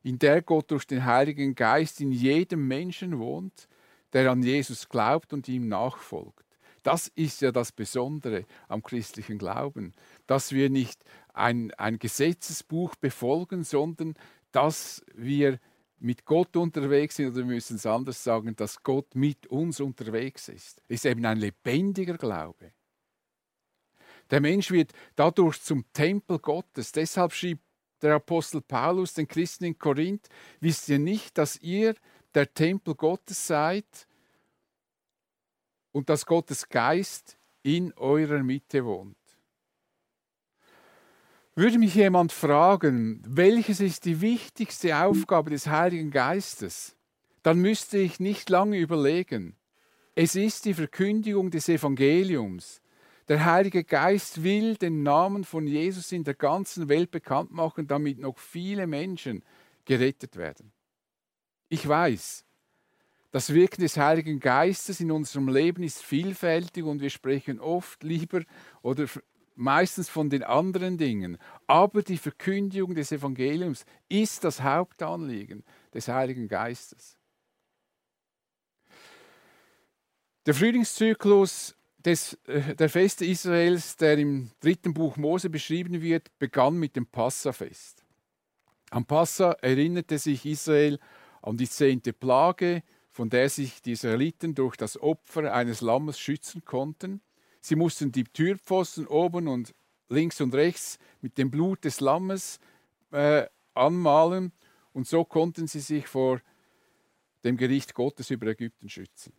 in 0.03 0.19
der 0.19 0.43
Gott 0.43 0.69
durch 0.69 0.85
den 0.85 1.05
Heiligen 1.05 1.55
Geist 1.55 2.01
in 2.01 2.11
jedem 2.11 2.67
Menschen 2.67 3.17
wohnt, 3.17 3.67
der 4.13 4.29
an 4.29 4.43
Jesus 4.43 4.89
glaubt 4.89 5.33
und 5.33 5.47
ihm 5.47 5.67
nachfolgt. 5.67 6.45
Das 6.83 7.09
ist 7.09 7.41
ja 7.41 7.51
das 7.51 7.71
Besondere 7.71 8.45
am 8.67 8.81
christlichen 8.81 9.37
Glauben, 9.37 9.93
dass 10.25 10.51
wir 10.51 10.69
nicht 10.69 11.03
ein, 11.33 11.71
ein 11.75 11.99
Gesetzesbuch 11.99 12.95
befolgen, 12.95 13.63
sondern 13.63 14.15
dass 14.51 15.03
wir 15.13 15.59
mit 15.99 16.25
Gott 16.25 16.55
unterwegs 16.57 17.15
sind, 17.15 17.27
oder 17.27 17.37
wir 17.37 17.45
müssen 17.45 17.75
es 17.75 17.85
anders 17.85 18.23
sagen, 18.23 18.55
dass 18.55 18.81
Gott 18.81 19.13
mit 19.13 19.47
uns 19.47 19.79
unterwegs 19.79 20.49
ist. 20.49 20.81
Es 20.87 20.95
ist 20.95 21.05
eben 21.05 21.25
ein 21.25 21.37
lebendiger 21.37 22.17
Glaube. 22.17 22.73
Der 24.31 24.41
Mensch 24.41 24.71
wird 24.71 24.93
dadurch 25.15 25.61
zum 25.61 25.85
Tempel 25.93 26.39
Gottes. 26.39 26.91
Deshalb 26.91 27.33
schrieb 27.33 27.59
der 28.01 28.15
Apostel 28.15 28.61
Paulus 28.61 29.13
den 29.13 29.27
Christen 29.27 29.65
in 29.65 29.77
Korinth, 29.77 30.27
wisst 30.59 30.89
ihr 30.89 30.99
nicht, 30.99 31.37
dass 31.37 31.57
ihr 31.57 31.95
der 32.33 32.51
Tempel 32.51 32.95
Gottes 32.95 33.45
seid 33.45 34.07
und 35.91 36.09
dass 36.09 36.25
Gottes 36.25 36.67
Geist 36.67 37.37
in 37.61 37.93
eurer 37.93 38.41
Mitte 38.41 38.85
wohnt? 38.85 39.20
Würde 41.53 41.79
mich 41.79 41.95
jemand 41.95 42.31
fragen, 42.31 43.21
welches 43.27 43.81
ist 43.81 44.05
die 44.05 44.21
wichtigste 44.21 44.97
Aufgabe 44.97 45.49
des 45.49 45.67
Heiligen 45.67 46.09
Geistes, 46.09 46.95
dann 47.43 47.59
müsste 47.59 47.97
ich 47.97 48.21
nicht 48.21 48.49
lange 48.49 48.77
überlegen. 48.77 49.57
Es 50.15 50.35
ist 50.35 50.63
die 50.63 50.73
Verkündigung 50.73 51.51
des 51.51 51.67
Evangeliums. 51.67 52.81
Der 53.27 53.43
Heilige 53.43 53.83
Geist 53.83 54.43
will 54.43 54.77
den 54.77 55.03
Namen 55.03 55.43
von 55.43 55.67
Jesus 55.67 56.13
in 56.13 56.23
der 56.23 56.35
ganzen 56.35 56.87
Welt 56.87 57.11
bekannt 57.11 57.51
machen, 57.51 57.85
damit 57.85 58.19
noch 58.19 58.37
viele 58.39 58.87
Menschen 58.87 59.43
gerettet 59.83 60.37
werden. 60.37 60.71
Ich 61.67 61.85
weiß, 61.85 62.45
das 63.31 63.53
Wirken 63.53 63.81
des 63.81 63.97
Heiligen 63.97 64.39
Geistes 64.39 65.01
in 65.01 65.11
unserem 65.11 65.49
Leben 65.49 65.83
ist 65.83 66.01
vielfältig 66.01 66.85
und 66.85 67.01
wir 67.01 67.09
sprechen 67.09 67.59
oft 67.59 68.03
lieber 68.03 68.41
oder 68.81 69.05
meistens 69.55 70.09
von 70.09 70.29
den 70.29 70.43
anderen 70.43 70.97
Dingen. 70.97 71.37
Aber 71.67 72.01
die 72.03 72.17
Verkündigung 72.17 72.95
des 72.95 73.11
Evangeliums 73.11 73.85
ist 74.09 74.43
das 74.43 74.61
Hauptanliegen 74.61 75.63
des 75.93 76.07
Heiligen 76.07 76.47
Geistes. 76.47 77.17
Der 80.45 80.55
Frühlingszyklus 80.55 81.75
des, 82.03 82.33
äh, 82.47 82.75
der 82.75 82.89
Feste 82.89 83.25
Israels, 83.25 83.95
der 83.95 84.17
im 84.17 84.49
dritten 84.59 84.93
Buch 84.93 85.17
Mose 85.17 85.49
beschrieben 85.49 86.01
wird, 86.01 86.31
begann 86.39 86.77
mit 86.77 86.95
dem 86.95 87.05
Passafest. 87.05 88.03
Am 88.89 89.05
Passa 89.05 89.51
erinnerte 89.61 90.17
sich 90.17 90.45
Israel 90.45 90.99
an 91.41 91.57
die 91.57 91.69
zehnte 91.69 92.11
Plage, 92.11 92.83
von 93.09 93.29
der 93.29 93.49
sich 93.49 93.81
die 93.81 93.91
Israeliten 93.91 94.55
durch 94.55 94.75
das 94.75 94.99
Opfer 94.99 95.53
eines 95.53 95.81
Lammes 95.81 96.19
schützen 96.19 96.65
konnten. 96.65 97.21
Sie 97.61 97.75
mussten 97.75 98.11
die 98.11 98.23
Türpfosten 98.23 99.07
oben 99.07 99.47
und 99.47 99.73
links 100.09 100.41
und 100.41 100.53
rechts 100.53 100.97
mit 101.21 101.37
dem 101.37 101.49
Blut 101.49 101.85
des 101.85 102.01
Lammes 102.01 102.59
äh, 103.11 103.45
anmalen 103.73 104.51
und 104.93 105.07
so 105.07 105.23
konnten 105.23 105.67
sie 105.67 105.79
sich 105.79 106.07
vor 106.07 106.41
dem 107.43 107.57
Gericht 107.57 107.93
Gottes 107.93 108.29
über 108.29 108.47
Ägypten 108.47 108.89
schützen. 108.89 109.33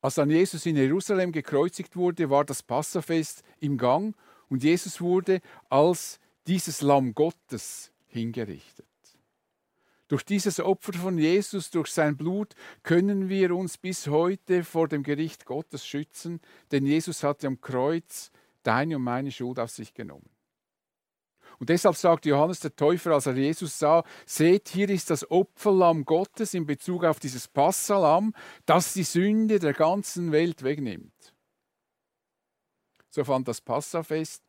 Als 0.00 0.16
dann 0.16 0.30
Jesus 0.30 0.66
in 0.66 0.76
Jerusalem 0.76 1.30
gekreuzigt 1.30 1.96
wurde, 1.96 2.28
war 2.28 2.44
das 2.44 2.62
Passafest 2.62 3.44
im 3.60 3.78
Gang 3.78 4.16
und 4.48 4.64
Jesus 4.64 5.00
wurde 5.00 5.40
als 5.68 6.18
dieses 6.46 6.82
Lamm 6.82 7.14
Gottes 7.14 7.92
hingerichtet. 8.06 8.86
Durch 10.12 10.24
dieses 10.24 10.60
Opfer 10.60 10.92
von 10.92 11.16
Jesus, 11.16 11.70
durch 11.70 11.90
sein 11.90 12.18
Blut, 12.18 12.54
können 12.82 13.30
wir 13.30 13.56
uns 13.56 13.78
bis 13.78 14.08
heute 14.08 14.62
vor 14.62 14.86
dem 14.86 15.04
Gericht 15.04 15.46
Gottes 15.46 15.86
schützen, 15.86 16.42
denn 16.70 16.84
Jesus 16.84 17.22
hat 17.22 17.42
am 17.46 17.62
Kreuz 17.62 18.30
deine 18.62 18.96
und 18.96 19.04
meine 19.04 19.30
Schuld 19.30 19.58
auf 19.58 19.70
sich 19.70 19.94
genommen. 19.94 20.28
Und 21.58 21.70
deshalb 21.70 21.96
sagt 21.96 22.26
Johannes 22.26 22.60
der 22.60 22.76
Täufer, 22.76 23.12
als 23.12 23.24
er 23.24 23.38
Jesus 23.38 23.78
sah, 23.78 24.04
seht, 24.26 24.68
hier 24.68 24.90
ist 24.90 25.08
das 25.08 25.30
Opferlamm 25.30 26.04
Gottes 26.04 26.52
in 26.52 26.66
Bezug 26.66 27.04
auf 27.04 27.18
dieses 27.18 27.48
Passalam, 27.48 28.34
das 28.66 28.92
die 28.92 29.04
Sünde 29.04 29.60
der 29.60 29.72
ganzen 29.72 30.30
Welt 30.30 30.62
wegnimmt. 30.62 31.32
So 33.08 33.24
fand 33.24 33.48
das 33.48 33.62
Passafest 33.62 34.44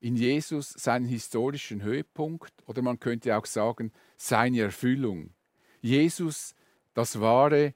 in 0.00 0.16
Jesus 0.16 0.70
seinen 0.70 1.06
historischen 1.06 1.82
Höhepunkt 1.82 2.52
oder 2.66 2.82
man 2.82 3.00
könnte 3.00 3.36
auch 3.36 3.46
sagen, 3.46 3.92
seine 4.16 4.60
Erfüllung. 4.60 5.34
Jesus, 5.80 6.54
das 6.94 7.20
wahre 7.20 7.74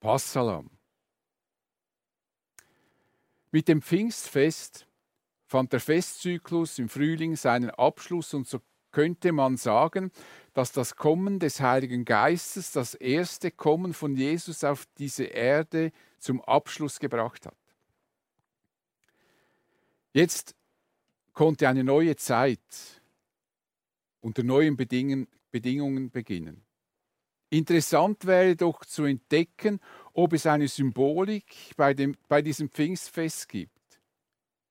Passalam. 0.00 0.70
Mit 3.50 3.68
dem 3.68 3.82
Pfingstfest 3.82 4.86
fand 5.46 5.72
der 5.72 5.80
Festzyklus 5.80 6.78
im 6.78 6.88
Frühling 6.88 7.36
seinen 7.36 7.70
Abschluss 7.70 8.32
und 8.32 8.48
so 8.48 8.60
könnte 8.90 9.32
man 9.32 9.56
sagen, 9.56 10.10
dass 10.54 10.72
das 10.72 10.96
Kommen 10.96 11.38
des 11.38 11.60
Heiligen 11.60 12.04
Geistes 12.04 12.72
das 12.72 12.94
erste 12.94 13.50
Kommen 13.50 13.94
von 13.94 14.14
Jesus 14.16 14.64
auf 14.64 14.86
diese 14.98 15.24
Erde 15.24 15.92
zum 16.18 16.42
Abschluss 16.42 16.98
gebracht 16.98 17.46
hat. 17.46 17.56
Jetzt 20.12 20.54
konnte 21.32 21.68
eine 21.68 21.84
neue 21.84 22.16
Zeit 22.16 22.60
unter 24.20 24.42
neuen 24.42 24.76
Bedingungen 24.76 26.10
beginnen. 26.10 26.64
Interessant 27.50 28.24
wäre 28.24 28.56
doch 28.56 28.84
zu 28.84 29.04
entdecken, 29.04 29.78
ob 30.14 30.32
es 30.32 30.46
eine 30.46 30.68
Symbolik 30.68 31.44
bei, 31.76 31.92
dem, 31.92 32.16
bei 32.28 32.40
diesem 32.40 32.70
Pfingstfest 32.70 33.48
gibt. 33.48 33.70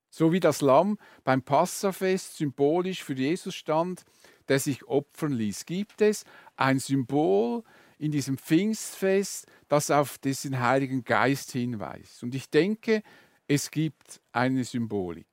So 0.09 0.31
wie 0.31 0.39
das 0.39 0.61
Lamm 0.61 0.97
beim 1.23 1.41
Passafest 1.41 2.37
symbolisch 2.37 3.03
für 3.03 3.13
Jesus 3.13 3.55
stand, 3.55 4.03
der 4.47 4.59
sich 4.59 4.83
opfern 4.85 5.31
ließ, 5.31 5.65
gibt 5.65 6.01
es 6.01 6.25
ein 6.57 6.79
Symbol 6.79 7.63
in 7.97 8.11
diesem 8.11 8.37
Pfingstfest, 8.37 9.45
das 9.67 9.91
auf 9.91 10.17
diesen 10.17 10.59
Heiligen 10.59 11.03
Geist 11.03 11.51
hinweist. 11.51 12.23
Und 12.23 12.33
ich 12.33 12.49
denke, 12.49 13.03
es 13.47 13.69
gibt 13.69 14.21
eine 14.31 14.63
Symbolik. 14.63 15.30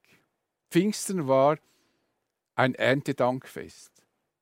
Pfingsten 0.70 1.26
war 1.26 1.58
ein 2.54 2.74
Erntedankfest, 2.74 3.92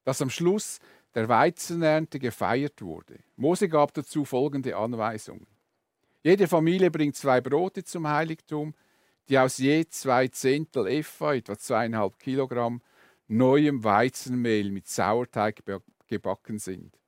das 0.04 0.23
am 0.23 0.30
Schluss 0.30 0.80
der 1.14 1.28
Weizenernte 1.28 2.18
gefeiert 2.18 2.83
wurde. 2.83 3.21
Mose 3.37 3.68
gab 3.68 3.95
dazu 3.95 4.25
folgende 4.25 4.76
Anweisungen. 4.76 5.47
Jede 6.23 6.49
Familie 6.49 6.90
bringt 6.90 7.16
zwei 7.16 7.40
Brote 7.40 7.85
zum 7.85 8.09
Heiligtum, 8.09 8.75
die 9.28 9.38
aus 9.38 9.59
je 9.59 9.87
zwei 9.88 10.28
Zehntel 10.28 10.88
Epha, 10.88 11.35
etwa 11.35 11.56
zweieinhalb 11.56 12.18
Kilogramm, 12.18 12.83
neuem 13.28 13.85
Weizenmehl 13.85 14.71
mit 14.71 14.88
Sauerteig 14.88 15.62
gebacken 16.09 16.59
sind. 16.59 16.99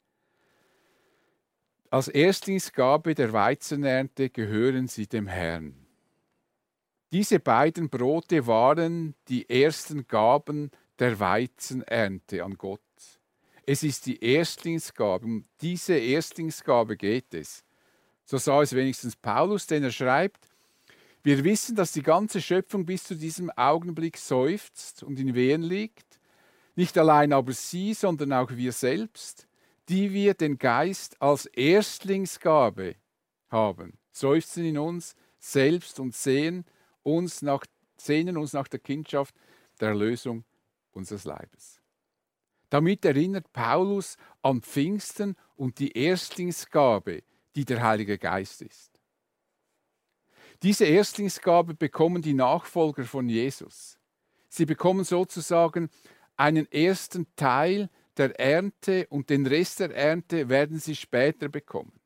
Als 1.90 2.08
Erstlingsgabe 2.08 3.14
der 3.14 3.32
Weizenernte 3.32 4.30
gehören 4.30 4.88
sie 4.88 5.06
dem 5.06 5.26
Herrn. 5.26 5.87
Diese 7.12 7.40
beiden 7.40 7.88
Brote 7.88 8.46
waren 8.46 9.14
die 9.28 9.48
ersten 9.48 10.06
Gaben 10.06 10.70
der 10.98 11.18
Weizenernte 11.18 12.44
an 12.44 12.58
Gott. 12.58 12.80
Es 13.64 13.82
ist 13.82 14.06
die 14.06 14.22
Erstlingsgabe. 14.22 15.24
Um 15.24 15.44
diese 15.60 15.94
Erstlingsgabe 15.94 16.96
geht 16.96 17.32
es. 17.32 17.64
So 18.24 18.36
sah 18.36 18.60
es 18.60 18.74
wenigstens 18.74 19.16
Paulus, 19.16 19.66
denn 19.66 19.84
er 19.84 19.90
schreibt, 19.90 20.48
wir 21.22 21.42
wissen, 21.44 21.76
dass 21.76 21.92
die 21.92 22.02
ganze 22.02 22.40
Schöpfung 22.42 22.84
bis 22.84 23.04
zu 23.04 23.14
diesem 23.14 23.50
Augenblick 23.50 24.18
seufzt 24.18 25.02
und 25.02 25.18
in 25.18 25.34
Wehen 25.34 25.62
liegt. 25.62 26.20
Nicht 26.76 26.96
allein 26.96 27.32
aber 27.32 27.52
sie, 27.52 27.94
sondern 27.94 28.32
auch 28.34 28.50
wir 28.50 28.72
selbst, 28.72 29.48
die 29.88 30.12
wir 30.12 30.34
den 30.34 30.58
Geist 30.58 31.20
als 31.20 31.46
Erstlingsgabe 31.46 32.96
haben, 33.48 33.98
seufzen 34.12 34.64
in 34.64 34.78
uns 34.78 35.16
selbst 35.38 35.98
und 36.00 36.14
sehen 36.14 36.64
uns 37.16 37.42
nach, 37.42 37.64
sehnen 37.96 38.36
uns 38.36 38.52
nach 38.52 38.68
der 38.68 38.80
Kindschaft 38.80 39.34
der 39.80 39.88
Erlösung 39.88 40.44
unseres 40.92 41.24
Leibes. 41.24 41.80
Damit 42.70 43.04
erinnert 43.04 43.52
Paulus 43.52 44.16
an 44.42 44.60
Pfingsten 44.60 45.36
und 45.56 45.78
die 45.78 45.92
Erstlingsgabe, 45.92 47.22
die 47.56 47.64
der 47.64 47.82
Heilige 47.82 48.18
Geist 48.18 48.62
ist. 48.62 48.92
Diese 50.62 50.84
Erstlingsgabe 50.84 51.74
bekommen 51.74 52.20
die 52.20 52.34
Nachfolger 52.34 53.04
von 53.04 53.28
Jesus. 53.28 53.98
Sie 54.48 54.66
bekommen 54.66 55.04
sozusagen 55.04 55.88
einen 56.36 56.70
ersten 56.70 57.26
Teil 57.36 57.88
der 58.16 58.38
Ernte 58.38 59.06
und 59.08 59.30
den 59.30 59.46
Rest 59.46 59.80
der 59.80 59.94
Ernte 59.94 60.48
werden 60.48 60.78
sie 60.78 60.96
später 60.96 61.48
bekommen. 61.48 61.97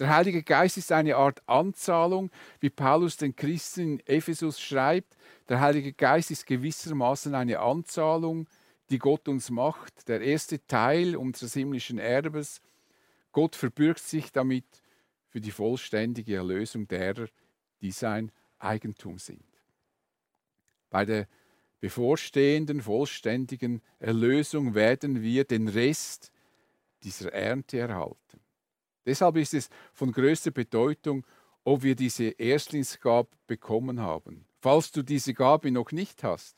Der 0.00 0.08
Heilige 0.08 0.42
Geist 0.42 0.78
ist 0.78 0.92
eine 0.92 1.14
Art 1.16 1.46
Anzahlung, 1.46 2.30
wie 2.58 2.70
Paulus 2.70 3.18
den 3.18 3.36
Christen 3.36 3.98
in 3.98 4.06
Ephesus 4.06 4.58
schreibt. 4.58 5.14
Der 5.50 5.60
Heilige 5.60 5.92
Geist 5.92 6.30
ist 6.30 6.46
gewissermaßen 6.46 7.34
eine 7.34 7.60
Anzahlung, 7.60 8.48
die 8.88 8.98
Gott 8.98 9.28
uns 9.28 9.50
macht, 9.50 10.08
der 10.08 10.22
erste 10.22 10.66
Teil 10.66 11.16
unseres 11.16 11.52
himmlischen 11.52 11.98
Erbes. 11.98 12.62
Gott 13.30 13.54
verbürgt 13.54 14.00
sich 14.00 14.32
damit 14.32 14.64
für 15.28 15.42
die 15.42 15.50
vollständige 15.50 16.36
Erlösung 16.36 16.88
derer, 16.88 17.26
die 17.82 17.92
sein 17.92 18.32
Eigentum 18.58 19.18
sind. 19.18 19.44
Bei 20.88 21.04
der 21.04 21.28
bevorstehenden 21.80 22.80
vollständigen 22.80 23.82
Erlösung 23.98 24.74
werden 24.74 25.20
wir 25.20 25.44
den 25.44 25.68
Rest 25.68 26.32
dieser 27.02 27.34
Ernte 27.34 27.80
erhalten. 27.80 28.40
Deshalb 29.04 29.36
ist 29.36 29.54
es 29.54 29.70
von 29.92 30.12
größter 30.12 30.50
Bedeutung, 30.50 31.26
ob 31.64 31.82
wir 31.82 31.94
diese 31.94 32.24
Erstlingsgabe 32.24 33.28
bekommen 33.46 34.00
haben. 34.00 34.46
Falls 34.60 34.92
du 34.92 35.02
diese 35.02 35.34
Gabe 35.34 35.70
noch 35.70 35.92
nicht 35.92 36.22
hast, 36.22 36.56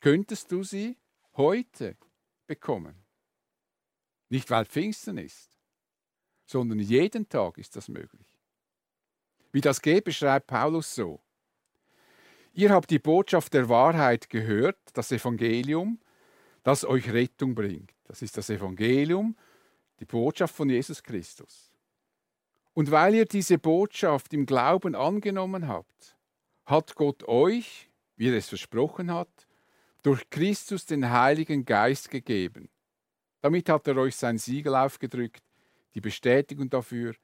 könntest 0.00 0.50
du 0.52 0.62
sie 0.62 0.96
heute 1.36 1.96
bekommen. 2.46 2.94
Nicht 4.28 4.50
weil 4.50 4.64
Pfingsten 4.64 5.18
ist, 5.18 5.58
sondern 6.46 6.78
jeden 6.78 7.28
Tag 7.28 7.58
ist 7.58 7.76
das 7.76 7.88
möglich. 7.88 8.26
Wie 9.52 9.60
das 9.60 9.82
geht, 9.82 10.04
beschreibt 10.04 10.46
Paulus 10.46 10.94
so. 10.94 11.20
Ihr 12.54 12.70
habt 12.70 12.90
die 12.90 12.98
Botschaft 12.98 13.54
der 13.54 13.68
Wahrheit 13.68 14.28
gehört, 14.28 14.78
das 14.94 15.12
Evangelium, 15.12 16.00
das 16.62 16.84
euch 16.84 17.10
Rettung 17.10 17.54
bringt. 17.54 17.92
Das 18.04 18.22
ist 18.22 18.36
das 18.36 18.50
Evangelium, 18.50 19.36
die 20.00 20.04
Botschaft 20.04 20.54
von 20.54 20.68
Jesus 20.68 21.02
Christus. 21.02 21.71
Und 22.74 22.90
weil 22.90 23.14
ihr 23.14 23.26
diese 23.26 23.58
Botschaft 23.58 24.32
im 24.32 24.46
Glauben 24.46 24.94
angenommen 24.94 25.68
habt, 25.68 26.16
hat 26.64 26.94
Gott 26.94 27.24
euch, 27.28 27.90
wie 28.16 28.28
er 28.28 28.36
es 28.36 28.48
versprochen 28.48 29.12
hat, 29.12 29.46
durch 30.02 30.28
Christus 30.30 30.86
den 30.86 31.10
Heiligen 31.10 31.64
Geist 31.64 32.10
gegeben. 32.10 32.68
Damit 33.40 33.68
hat 33.68 33.86
er 33.88 33.96
euch 33.96 34.16
sein 34.16 34.38
Siegel 34.38 34.74
aufgedrückt, 34.74 35.42
die 35.94 36.00
Bestätigung 36.00 36.70
dafür, 36.70 37.14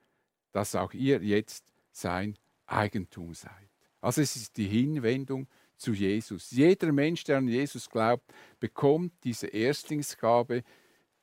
dass 0.53 0.75
auch 0.75 0.93
ihr 0.93 1.23
jetzt 1.23 1.65
sein 1.93 2.37
Eigentum 2.67 3.35
seid. 3.35 3.53
Also 4.01 4.21
es 4.21 4.37
ist 4.37 4.57
die 4.57 4.67
Hinwendung 4.67 5.49
zu 5.77 5.93
Jesus. 5.93 6.51
Jeder 6.51 6.93
Mensch, 6.93 7.25
der 7.25 7.39
an 7.39 7.49
Jesus 7.49 7.89
glaubt, 7.89 8.33
bekommt 8.61 9.13
diese 9.25 9.47
Erstlingsgabe, 9.47 10.63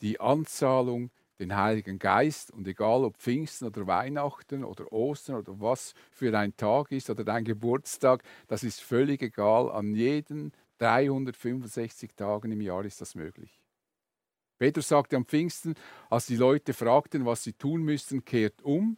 die 0.01 0.19
Anzahlung, 0.19 1.11
den 1.39 1.55
Heiligen 1.55 1.99
Geist. 1.99 2.51
Und 2.51 2.67
egal 2.67 3.03
ob 3.03 3.17
Pfingsten 3.17 3.67
oder 3.67 3.87
Weihnachten 3.87 4.63
oder 4.63 4.91
Ostern 4.91 5.37
oder 5.37 5.59
was 5.59 5.93
für 6.11 6.37
ein 6.37 6.55
Tag 6.55 6.91
ist 6.91 7.09
oder 7.09 7.23
dein 7.23 7.43
Geburtstag, 7.43 8.23
das 8.47 8.63
ist 8.63 8.81
völlig 8.81 9.21
egal. 9.21 9.71
An 9.71 9.93
jeden 9.95 10.51
365 10.77 12.15
Tagen 12.15 12.51
im 12.51 12.61
Jahr 12.61 12.85
ist 12.85 13.01
das 13.01 13.15
möglich. 13.15 13.59
Petrus 14.57 14.87
sagte 14.87 15.17
am 15.17 15.25
Pfingsten, 15.25 15.75
als 16.09 16.27
die 16.27 16.37
Leute 16.37 16.73
fragten, 16.73 17.25
was 17.25 17.43
sie 17.43 17.53
tun 17.53 17.83
müssten, 17.83 18.23
kehrt 18.23 18.61
um 18.61 18.97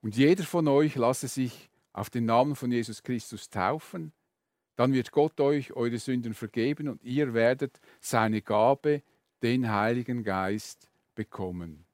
und 0.00 0.16
jeder 0.16 0.44
von 0.44 0.68
euch 0.68 0.94
lasse 0.94 1.28
sich 1.28 1.70
auf 1.92 2.10
den 2.10 2.26
Namen 2.26 2.54
von 2.54 2.70
Jesus 2.70 3.02
Christus 3.02 3.50
taufen, 3.50 4.12
dann 4.76 4.92
wird 4.92 5.12
Gott 5.12 5.40
euch 5.40 5.72
eure 5.72 5.98
Sünden 5.98 6.34
vergeben 6.34 6.88
und 6.88 7.02
ihr 7.02 7.34
werdet 7.34 7.80
seine 8.00 8.42
Gabe, 8.42 9.02
den 9.42 9.70
Heiligen 9.70 10.24
Geist, 10.24 10.88
bekommen. 11.14 11.86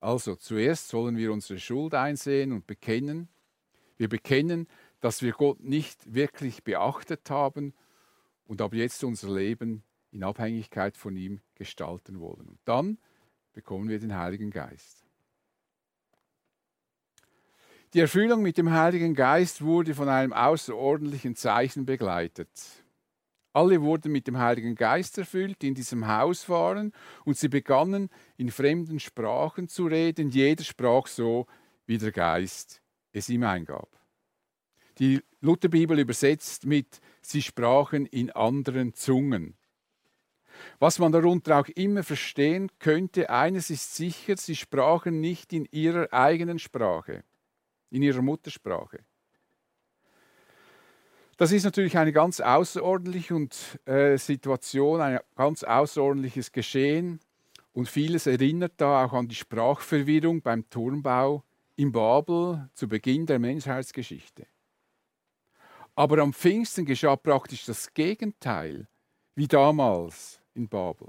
Also 0.00 0.36
zuerst 0.36 0.88
sollen 0.88 1.16
wir 1.16 1.32
unsere 1.32 1.58
Schuld 1.58 1.94
einsehen 1.94 2.52
und 2.52 2.66
bekennen. 2.66 3.28
Wir 3.96 4.08
bekennen, 4.08 4.68
dass 5.00 5.22
wir 5.22 5.32
Gott 5.32 5.60
nicht 5.60 6.14
wirklich 6.14 6.64
beachtet 6.64 7.30
haben 7.30 7.74
und 8.44 8.60
ab 8.60 8.74
jetzt 8.74 9.02
unser 9.04 9.34
Leben 9.34 9.82
in 10.10 10.22
Abhängigkeit 10.22 10.96
von 10.96 11.16
ihm 11.16 11.40
gestalten 11.54 12.20
wollen. 12.20 12.48
Und 12.48 12.58
dann 12.64 12.98
bekommen 13.52 13.88
wir 13.88 13.98
den 13.98 14.16
Heiligen 14.16 14.50
Geist. 14.50 15.04
Die 17.94 18.00
Erfüllung 18.00 18.42
mit 18.42 18.58
dem 18.58 18.70
Heiligen 18.70 19.14
Geist 19.14 19.62
wurde 19.62 19.94
von 19.94 20.08
einem 20.08 20.32
außerordentlichen 20.32 21.36
Zeichen 21.36 21.86
begleitet. 21.86 22.50
Alle 23.56 23.80
wurden 23.80 24.12
mit 24.12 24.26
dem 24.26 24.36
Heiligen 24.36 24.74
Geist 24.74 25.16
erfüllt, 25.16 25.62
die 25.62 25.68
in 25.68 25.74
diesem 25.74 26.06
Haus 26.06 26.46
waren, 26.50 26.92
und 27.24 27.38
sie 27.38 27.48
begannen 27.48 28.10
in 28.36 28.50
fremden 28.50 29.00
Sprachen 29.00 29.66
zu 29.66 29.86
reden. 29.86 30.28
Jeder 30.28 30.62
sprach 30.62 31.06
so, 31.06 31.46
wie 31.86 31.96
der 31.96 32.12
Geist 32.12 32.82
es 33.12 33.30
ihm 33.30 33.44
eingab. 33.44 33.88
Die 34.98 35.22
Lutherbibel 35.40 35.98
übersetzt 35.98 36.66
mit, 36.66 37.00
sie 37.22 37.40
sprachen 37.40 38.04
in 38.04 38.30
anderen 38.30 38.92
Zungen. 38.92 39.56
Was 40.78 40.98
man 40.98 41.12
darunter 41.12 41.58
auch 41.58 41.68
immer 41.68 42.02
verstehen 42.02 42.70
könnte, 42.78 43.30
eines 43.30 43.70
ist 43.70 43.96
sicher, 43.96 44.36
sie 44.36 44.54
sprachen 44.54 45.22
nicht 45.22 45.54
in 45.54 45.64
ihrer 45.70 46.12
eigenen 46.12 46.58
Sprache 46.58 47.24
in 47.90 48.02
ihrer 48.02 48.22
Muttersprache. 48.22 49.04
Das 51.38 51.52
ist 51.52 51.64
natürlich 51.64 51.98
eine 51.98 52.12
ganz 52.12 52.40
außerordentliche 52.40 53.34
und, 53.34 53.78
äh, 53.84 54.16
Situation, 54.16 55.00
ein 55.02 55.20
ganz 55.34 55.64
außerordentliches 55.64 56.50
Geschehen. 56.50 57.20
Und 57.74 57.90
vieles 57.90 58.26
erinnert 58.26 58.72
da 58.78 59.04
auch 59.04 59.12
an 59.12 59.28
die 59.28 59.34
Sprachverwirrung 59.34 60.40
beim 60.40 60.68
Turmbau 60.70 61.44
in 61.76 61.92
Babel 61.92 62.70
zu 62.72 62.88
Beginn 62.88 63.26
der 63.26 63.38
Menschheitsgeschichte. 63.38 64.46
Aber 65.94 66.22
am 66.22 66.32
Pfingsten 66.32 66.86
geschah 66.86 67.16
praktisch 67.16 67.66
das 67.66 67.92
Gegenteil, 67.92 68.88
wie 69.34 69.46
damals 69.46 70.40
in 70.54 70.68
Babel. 70.68 71.08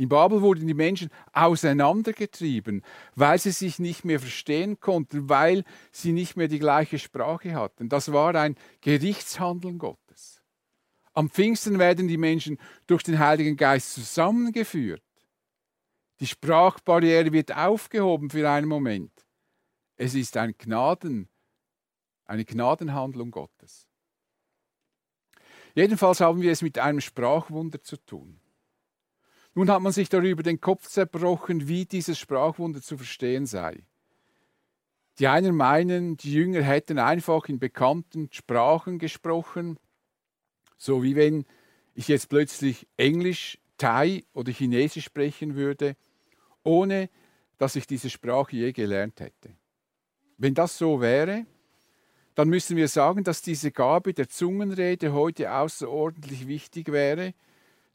In 0.00 0.08
Babel 0.08 0.40
wurden 0.40 0.66
die 0.66 0.72
Menschen 0.72 1.10
auseinandergetrieben, 1.34 2.82
weil 3.16 3.38
sie 3.38 3.50
sich 3.50 3.78
nicht 3.78 4.02
mehr 4.02 4.18
verstehen 4.18 4.80
konnten, 4.80 5.28
weil 5.28 5.62
sie 5.92 6.12
nicht 6.12 6.38
mehr 6.38 6.48
die 6.48 6.58
gleiche 6.58 6.98
Sprache 6.98 7.54
hatten. 7.54 7.90
Das 7.90 8.10
war 8.10 8.34
ein 8.34 8.56
Gerichtshandeln 8.80 9.76
Gottes. 9.76 10.40
Am 11.12 11.28
Pfingsten 11.28 11.78
werden 11.78 12.08
die 12.08 12.16
Menschen 12.16 12.56
durch 12.86 13.02
den 13.02 13.18
Heiligen 13.18 13.58
Geist 13.58 13.92
zusammengeführt. 13.92 15.02
Die 16.20 16.26
Sprachbarriere 16.26 17.30
wird 17.30 17.54
aufgehoben 17.54 18.30
für 18.30 18.48
einen 18.48 18.68
Moment. 18.68 19.12
Es 19.96 20.14
ist 20.14 20.34
ein 20.38 20.54
Gnaden, 20.56 21.28
eine 22.24 22.46
Gnadenhandlung 22.46 23.30
Gottes. 23.30 23.86
Jedenfalls 25.74 26.22
haben 26.22 26.40
wir 26.40 26.52
es 26.52 26.62
mit 26.62 26.78
einem 26.78 27.02
Sprachwunder 27.02 27.82
zu 27.82 27.98
tun. 27.98 28.39
Nun 29.54 29.70
hat 29.70 29.82
man 29.82 29.92
sich 29.92 30.08
darüber 30.08 30.42
den 30.42 30.60
Kopf 30.60 30.88
zerbrochen, 30.88 31.68
wie 31.68 31.84
dieses 31.84 32.18
Sprachwunder 32.18 32.80
zu 32.80 32.96
verstehen 32.96 33.46
sei. 33.46 33.82
Die 35.18 35.26
einen 35.26 35.54
meinen, 35.54 36.16
die 36.16 36.32
Jünger 36.32 36.62
hätten 36.62 36.98
einfach 36.98 37.46
in 37.48 37.58
bekannten 37.58 38.28
Sprachen 38.32 38.98
gesprochen, 38.98 39.78
so 40.78 41.02
wie 41.02 41.16
wenn 41.16 41.44
ich 41.94 42.08
jetzt 42.08 42.28
plötzlich 42.28 42.86
Englisch, 42.96 43.58
Thai 43.76 44.24
oder 44.32 44.52
Chinesisch 44.52 45.04
sprechen 45.04 45.54
würde, 45.54 45.96
ohne 46.62 47.10
dass 47.58 47.76
ich 47.76 47.86
diese 47.86 48.08
Sprache 48.08 48.56
je 48.56 48.72
gelernt 48.72 49.20
hätte. 49.20 49.56
Wenn 50.38 50.54
das 50.54 50.78
so 50.78 51.00
wäre, 51.00 51.44
dann 52.34 52.48
müssen 52.48 52.76
wir 52.76 52.88
sagen, 52.88 53.24
dass 53.24 53.42
diese 53.42 53.70
Gabe 53.70 54.14
der 54.14 54.28
Zungenrede 54.28 55.12
heute 55.12 55.52
außerordentlich 55.52 56.46
wichtig 56.46 56.90
wäre. 56.92 57.34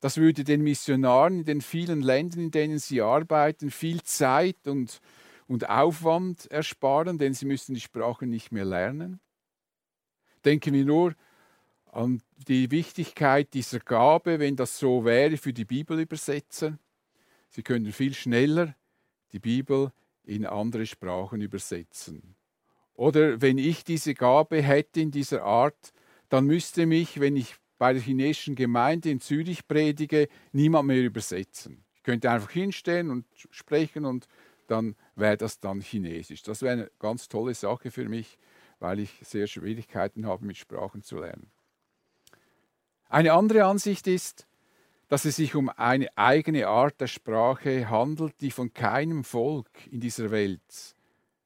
Das 0.06 0.18
würde 0.18 0.44
den 0.44 0.62
Missionaren 0.62 1.40
in 1.40 1.46
den 1.46 1.62
vielen 1.62 2.04
Ländern, 2.04 2.40
in 2.40 2.52
denen 2.52 2.78
sie 2.78 3.02
arbeiten, 3.02 3.72
viel 3.72 4.04
Zeit 4.04 4.68
und, 4.68 5.02
und 5.48 5.68
Aufwand 5.68 6.46
ersparen, 6.52 7.18
denn 7.18 7.34
sie 7.34 7.48
müssen 7.48 7.74
die 7.74 7.82
Sprache 7.82 8.28
nicht 8.28 8.52
mehr 8.52 8.66
lernen. 8.66 9.20
Denken 10.46 10.76
wir 10.76 10.86
nur 10.86 11.16
an 11.92 12.22
die 12.48 12.70
Wichtigkeit 12.70 13.52
dieser 13.56 13.80
Gabe, 13.80 14.38
wenn 14.38 14.56
das 14.56 14.78
so 14.78 15.06
wäre 15.06 15.38
für 15.38 15.54
die 15.54 15.66
Bibelübersetzer. 15.66 16.78
Sie 17.50 17.64
können 17.64 17.92
viel 17.92 18.14
schneller 18.14 18.76
die 19.32 19.40
Bibel 19.40 19.92
in 20.24 20.46
andere 20.46 20.86
Sprachen 20.86 21.42
übersetzen. 21.42 22.36
Oder 22.94 23.42
wenn 23.42 23.58
ich 23.58 23.84
diese 23.84 24.14
Gabe 24.14 24.62
hätte 24.62 25.02
in 25.02 25.10
dieser 25.10 25.42
Art, 25.42 25.94
dann 26.30 26.46
müsste 26.46 26.86
mich, 26.86 27.20
wenn 27.20 27.36
ich 27.36 27.56
bei 27.78 27.94
der 27.94 28.02
chinesischen 28.02 28.56
Gemeinde 28.56 29.10
in 29.10 29.20
Zürich 29.20 29.68
predige, 29.68 30.28
niemand 30.52 30.88
mehr 30.88 31.04
übersetzen. 31.04 31.84
Ich 31.96 32.04
könnte 32.04 32.30
einfach 32.32 32.52
hinstehen 32.52 33.10
und 33.10 33.26
sprechen 33.52 34.06
und 34.06 34.28
dann 34.68 34.96
wäre 35.16 35.38
das 35.38 35.60
dann 35.60 35.82
Chinesisch. 35.82 36.44
Das 36.44 36.62
wäre 36.62 36.74
eine 36.74 36.92
ganz 37.00 37.28
tolle 37.28 37.54
Sache 37.54 37.92
für 37.92 38.08
mich, 38.08 38.38
weil 38.80 39.00
ich 39.00 39.12
sehr 39.22 39.48
Schwierigkeiten 39.48 40.26
habe, 40.26 40.46
mit 40.46 40.58
Sprachen 40.58 41.04
zu 41.04 41.20
lernen. 41.20 41.52
Eine 43.10 43.34
andere 43.34 43.66
Ansicht 43.66 44.08
ist, 44.08 44.48
dass 45.08 45.26
es 45.26 45.36
sich 45.36 45.56
um 45.56 45.70
eine 45.70 46.10
eigene 46.18 46.68
Art 46.68 47.00
der 47.00 47.08
Sprache 47.08 47.90
handelt, 47.90 48.34
die 48.42 48.52
von 48.52 48.74
keinem 48.74 49.24
Volk 49.24 49.70
in 49.92 50.00
dieser 50.00 50.32
Welt 50.32 50.96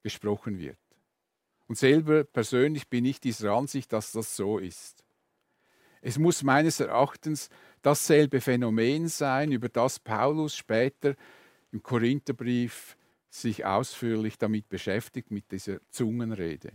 gesprochen 0.02 0.58
wird. 0.58 0.78
Und 1.68 1.76
selber 1.76 2.24
persönlich 2.24 2.88
bin 2.88 3.04
ich 3.04 3.20
dieser 3.20 3.52
Ansicht, 3.52 3.92
dass 3.92 4.12
das 4.12 4.34
so 4.34 4.58
ist. 4.58 5.04
Es 6.00 6.18
muss 6.18 6.42
meines 6.42 6.80
Erachtens 6.80 7.50
dasselbe 7.82 8.40
Phänomen 8.40 9.08
sein, 9.08 9.52
über 9.52 9.68
das 9.68 9.98
Paulus 9.98 10.56
später 10.56 11.14
im 11.72 11.82
Korintherbrief 11.82 12.96
sich 13.28 13.64
ausführlich 13.64 14.38
damit 14.38 14.68
beschäftigt, 14.68 15.30
mit 15.30 15.50
dieser 15.52 15.78
Zungenrede. 15.90 16.72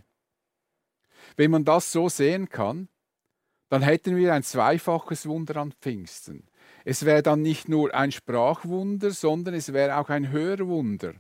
Wenn 1.35 1.51
man 1.51 1.65
das 1.65 1.91
so 1.91 2.07
sehen 2.07 2.49
kann, 2.49 2.88
dann 3.69 3.81
hätten 3.81 4.15
wir 4.15 4.33
ein 4.33 4.43
zweifaches 4.43 5.27
Wunder 5.27 5.57
an 5.57 5.73
Pfingsten. 5.73 6.47
Es 6.85 7.03
wäre 7.03 7.23
dann 7.23 7.41
nicht 7.41 7.67
nur 7.67 7.93
ein 7.93 8.11
Sprachwunder, 8.11 9.11
sondern 9.11 9.53
es 9.55 9.73
wäre 9.73 9.97
auch 9.97 10.09
ein 10.09 10.31
Hörwunder. 10.31 11.13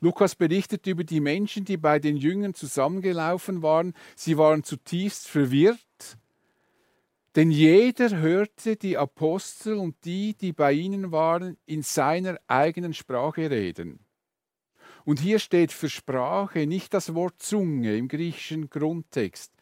Lukas 0.00 0.34
berichtet 0.34 0.86
über 0.86 1.04
die 1.04 1.20
Menschen, 1.20 1.64
die 1.64 1.76
bei 1.76 1.98
den 1.98 2.16
Jüngern 2.16 2.54
zusammengelaufen 2.54 3.62
waren. 3.62 3.92
Sie 4.16 4.38
waren 4.38 4.64
zutiefst 4.64 5.28
verwirrt, 5.28 6.16
denn 7.36 7.50
jeder 7.50 8.16
hörte 8.16 8.76
die 8.76 8.96
Apostel 8.96 9.74
und 9.74 10.04
die, 10.04 10.34
die 10.34 10.52
bei 10.52 10.72
ihnen 10.72 11.12
waren, 11.12 11.56
in 11.66 11.82
seiner 11.82 12.38
eigenen 12.48 12.92
Sprache 12.92 13.50
reden. 13.50 14.04
Und 15.04 15.20
hier 15.20 15.38
steht 15.38 15.72
für 15.72 15.88
Sprache 15.88 16.66
nicht 16.66 16.92
das 16.92 17.14
Wort 17.14 17.40
Zunge 17.40 17.96
im 17.96 18.08
griechischen 18.08 18.68
Grundtext. 18.68 19.52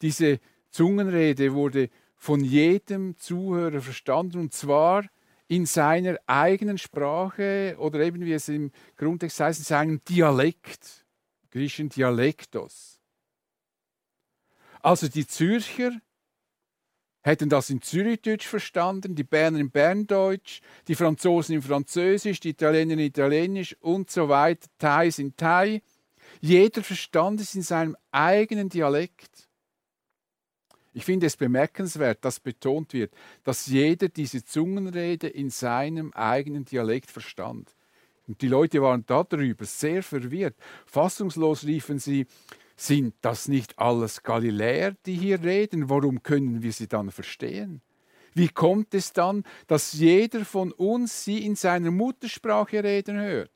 Diese 0.00 0.40
Zungenrede 0.70 1.52
wurde 1.54 1.90
von 2.16 2.44
jedem 2.44 3.16
Zuhörer 3.16 3.80
verstanden 3.80 4.40
und 4.40 4.54
zwar 4.54 5.04
in 5.48 5.66
seiner 5.66 6.18
eigenen 6.26 6.78
Sprache 6.78 7.76
oder 7.78 8.00
eben 8.00 8.24
wie 8.24 8.32
es 8.32 8.48
im 8.48 8.70
Grundtext 8.96 9.40
heißt, 9.40 9.60
in 9.60 9.64
seinem 9.64 10.04
Dialekt, 10.04 11.06
griechischen 11.50 11.88
Dialektos. 11.88 13.00
Also 14.80 15.08
die 15.08 15.26
Zürcher 15.26 15.92
hätten 17.28 17.48
das 17.48 17.70
in 17.70 17.82
Zürichdeutsch 17.82 18.46
verstanden, 18.46 19.14
die 19.14 19.22
Berner 19.22 19.60
in 19.60 19.70
Berndeutsch, 19.70 20.60
die 20.88 20.94
Franzosen 20.94 21.54
in 21.54 21.62
Französisch, 21.62 22.40
die 22.40 22.50
Italiener 22.50 22.94
in 22.94 23.00
Italienisch 23.00 23.76
und 23.80 24.10
so 24.10 24.28
weiter, 24.28 24.68
Thais 24.78 25.18
in 25.18 25.36
Thai. 25.36 25.82
Jeder 26.40 26.82
verstand 26.82 27.40
es 27.40 27.54
in 27.54 27.62
seinem 27.62 27.96
eigenen 28.10 28.68
Dialekt. 28.68 29.48
Ich 30.94 31.04
finde 31.04 31.26
es 31.26 31.36
bemerkenswert, 31.36 32.24
dass 32.24 32.40
betont 32.40 32.92
wird, 32.92 33.12
dass 33.44 33.66
jeder 33.66 34.08
diese 34.08 34.44
Zungenrede 34.44 35.28
in 35.28 35.50
seinem 35.50 36.12
eigenen 36.14 36.64
Dialekt 36.64 37.10
verstand. 37.10 37.74
Und 38.26 38.42
die 38.42 38.48
Leute 38.48 38.82
waren 38.82 39.04
darüber 39.06 39.64
sehr 39.64 40.02
verwirrt. 40.02 40.56
Fassungslos 40.86 41.64
riefen 41.64 41.98
sie, 41.98 42.26
sind 42.80 43.14
das 43.22 43.48
nicht 43.48 43.78
alles 43.78 44.22
Galiläer, 44.22 44.96
die 45.04 45.16
hier 45.16 45.42
reden? 45.42 45.90
Warum 45.90 46.22
können 46.22 46.62
wir 46.62 46.72
sie 46.72 46.86
dann 46.86 47.10
verstehen? 47.10 47.82
Wie 48.34 48.48
kommt 48.48 48.94
es 48.94 49.12
dann, 49.12 49.42
dass 49.66 49.94
jeder 49.94 50.44
von 50.44 50.70
uns 50.72 51.24
sie 51.24 51.44
in 51.44 51.56
seiner 51.56 51.90
Muttersprache 51.90 52.84
reden 52.84 53.18
hört? 53.18 53.50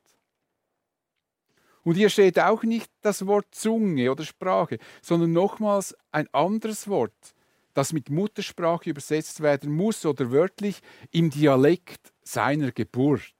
Und 1.83 1.95
hier 1.95 2.09
steht 2.09 2.39
auch 2.39 2.63
nicht 2.63 2.91
das 3.01 3.25
Wort 3.25 3.47
Zunge 3.51 4.11
oder 4.11 4.23
Sprache, 4.25 4.77
sondern 5.01 5.31
nochmals 5.31 5.95
ein 6.11 6.27
anderes 6.33 6.87
Wort, 6.87 7.33
das 7.73 7.93
mit 7.93 8.09
Muttersprache 8.09 8.89
übersetzt 8.89 9.41
werden 9.41 9.71
muss 9.71 10.05
oder 10.05 10.31
wörtlich 10.31 10.81
im 11.11 11.29
Dialekt 11.29 12.13
seiner 12.23 12.71
Geburt. 12.71 13.33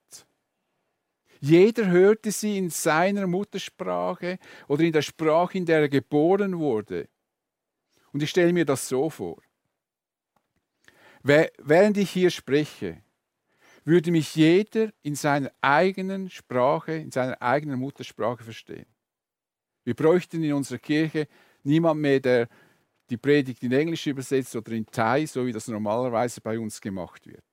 Jeder 1.45 1.87
hörte 1.87 2.31
sie 2.31 2.57
in 2.57 2.69
seiner 2.69 3.27
Muttersprache 3.27 4.39
oder 4.69 4.81
in 4.83 4.93
der 4.93 5.01
Sprache, 5.01 5.57
in 5.57 5.65
der 5.65 5.81
er 5.81 5.89
geboren 5.89 6.57
wurde. 6.57 7.09
Und 8.13 8.23
ich 8.23 8.29
stelle 8.29 8.53
mir 8.53 8.63
das 8.63 8.87
so 8.87 9.09
vor. 9.09 9.41
Während 11.21 11.97
ich 11.97 12.11
hier 12.11 12.29
spreche, 12.29 13.03
würde 13.83 14.09
mich 14.11 14.33
jeder 14.35 14.93
in 15.01 15.15
seiner 15.15 15.51
eigenen 15.59 16.29
Sprache, 16.29 16.93
in 16.93 17.11
seiner 17.11 17.41
eigenen 17.41 17.77
Muttersprache 17.77 18.45
verstehen. 18.45 18.85
Wir 19.83 19.95
bräuchten 19.95 20.41
in 20.41 20.53
unserer 20.53 20.79
Kirche 20.79 21.27
niemand 21.63 21.99
mehr, 21.99 22.21
der 22.21 22.47
die 23.09 23.17
Predigt 23.17 23.63
in 23.63 23.73
Englisch 23.73 24.07
übersetzt 24.07 24.55
oder 24.55 24.71
in 24.71 24.85
Thai, 24.85 25.25
so 25.25 25.45
wie 25.45 25.51
das 25.51 25.67
normalerweise 25.67 26.39
bei 26.39 26.57
uns 26.57 26.79
gemacht 26.79 27.27
wird. 27.27 27.43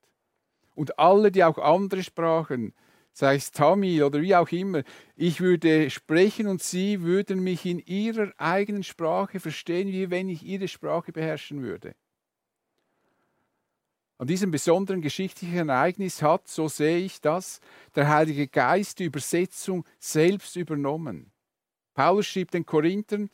Und 0.76 0.96
alle, 0.96 1.32
die 1.32 1.42
auch 1.42 1.58
andere 1.58 2.04
Sprachen, 2.04 2.72
sei 3.12 3.36
es 3.36 3.50
Tamil 3.50 4.02
oder 4.02 4.20
wie 4.22 4.34
auch 4.34 4.50
immer, 4.50 4.82
ich 5.16 5.40
würde 5.40 5.90
sprechen 5.90 6.46
und 6.46 6.62
sie 6.62 7.02
würden 7.02 7.40
mich 7.40 7.66
in 7.66 7.78
ihrer 7.78 8.32
eigenen 8.38 8.82
Sprache 8.82 9.40
verstehen, 9.40 9.88
wie 9.88 10.10
wenn 10.10 10.28
ich 10.28 10.42
ihre 10.42 10.68
Sprache 10.68 11.12
beherrschen 11.12 11.62
würde. 11.62 11.94
An 14.18 14.26
diesem 14.26 14.50
besonderen 14.50 15.00
geschichtlichen 15.00 15.70
Ereignis 15.70 16.20
hat, 16.20 16.46
so 16.46 16.68
sehe 16.68 16.98
ich 16.98 17.22
das, 17.22 17.60
der 17.94 18.08
Heilige 18.08 18.48
Geist 18.48 18.98
die 18.98 19.04
Übersetzung 19.04 19.86
selbst 19.98 20.56
übernommen. 20.56 21.32
Paulus 21.94 22.26
schrieb 22.26 22.50
den 22.50 22.66
Korinthern, 22.66 23.30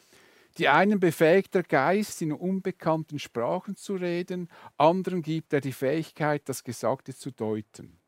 die 0.59 0.69
einen 0.69 1.01
befähigt 1.01 1.55
der 1.55 1.65
Geist, 1.65 2.23
in 2.23 2.33
unbekannten 2.33 3.19
Sprachen 3.19 3.77
zu 3.77 3.97
reden, 3.97 4.49
anderen 4.77 5.23
gibt 5.23 5.53
er 5.53 5.61
die 5.61 5.73
Fähigkeit, 5.73 6.49
das 6.49 6.65
Gesagte 6.65 7.15
zu 7.15 7.31
deuten. 7.31 7.99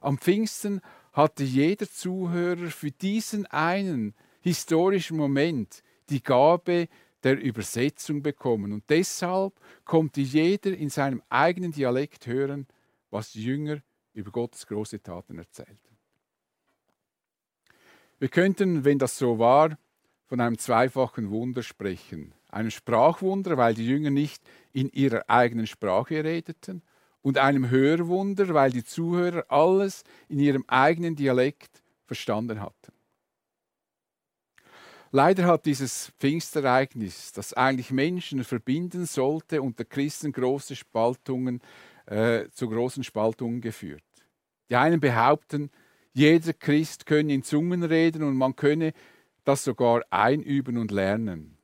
Am 0.00 0.18
Pfingsten 0.18 0.80
hatte 1.12 1.44
jeder 1.44 1.88
Zuhörer 1.90 2.68
für 2.68 2.90
diesen 2.90 3.46
einen 3.46 4.14
historischen 4.40 5.16
Moment 5.16 5.82
die 6.10 6.22
Gabe, 6.22 6.88
der 7.22 7.40
Übersetzung 7.40 8.22
bekommen. 8.22 8.72
Und 8.72 8.88
deshalb 8.88 9.54
konnte 9.84 10.20
jeder 10.20 10.70
in 10.76 10.88
seinem 10.88 11.22
eigenen 11.28 11.72
Dialekt 11.72 12.26
hören, 12.26 12.66
was 13.10 13.32
die 13.32 13.44
Jünger 13.44 13.82
über 14.12 14.30
Gottes 14.30 14.66
große 14.66 15.02
Taten 15.02 15.38
erzählten. 15.38 15.96
Wir 18.18 18.28
könnten, 18.28 18.84
wenn 18.84 18.98
das 18.98 19.18
so 19.18 19.38
war, 19.38 19.78
von 20.26 20.40
einem 20.40 20.58
zweifachen 20.58 21.30
Wunder 21.30 21.62
sprechen. 21.62 22.34
Einem 22.50 22.70
Sprachwunder, 22.70 23.56
weil 23.56 23.74
die 23.74 23.86
Jünger 23.86 24.10
nicht 24.10 24.42
in 24.72 24.88
ihrer 24.90 25.28
eigenen 25.28 25.66
Sprache 25.66 26.24
redeten, 26.24 26.82
und 27.22 27.38
einem 27.38 27.70
Hörwunder, 27.70 28.54
weil 28.54 28.70
die 28.70 28.84
Zuhörer 28.84 29.44
alles 29.48 30.04
in 30.28 30.38
ihrem 30.38 30.64
eigenen 30.68 31.16
Dialekt 31.16 31.82
verstanden 32.06 32.60
hatten. 32.60 32.92
Leider 35.10 35.44
hat 35.44 35.64
dieses 35.64 36.12
Pfingstereignis, 36.18 37.32
das 37.32 37.54
eigentlich 37.54 37.90
Menschen 37.90 38.44
verbinden 38.44 39.06
sollte, 39.06 39.62
unter 39.62 39.84
Christen 39.84 40.32
große 40.32 40.76
Spaltungen, 40.76 41.60
äh, 42.06 42.48
zu 42.50 42.68
großen 42.68 43.04
Spaltungen 43.04 43.60
geführt. 43.60 44.02
Die 44.70 44.76
einen 44.76 45.00
behaupten, 45.00 45.70
jeder 46.12 46.52
Christ 46.52 47.06
könne 47.06 47.32
in 47.32 47.42
Zungen 47.42 47.82
reden 47.84 48.22
und 48.22 48.36
man 48.36 48.56
könne 48.56 48.92
das 49.44 49.64
sogar 49.64 50.02
einüben 50.10 50.76
und 50.76 50.90
lernen. 50.90 51.57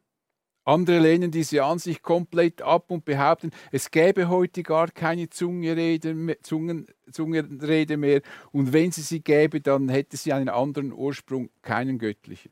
Andere 0.65 0.99
lehnen 0.99 1.31
diese 1.31 1.63
Ansicht 1.63 2.03
komplett 2.03 2.63
ab 2.63 2.91
und 2.91 3.05
behaupten, 3.05 3.51
es 3.71 3.91
gäbe 3.91 4.29
heute 4.29 4.63
gar 4.63 4.91
keine 4.91 5.29
Zungenrede, 5.29 6.39
Zungen, 6.41 6.87
Zungenrede 7.11 7.99
mehr 7.99 8.23
und 8.51 8.73
wenn 8.73 8.91
sie 8.91 9.03
sie 9.03 9.21
gäbe, 9.21 9.61
dann 9.61 9.91
hätte 9.91 10.17
sie 10.17 10.33
einen 10.33 10.49
anderen 10.49 10.93
Ursprung, 10.93 11.51
keinen 11.61 11.99
göttlichen. 11.99 12.51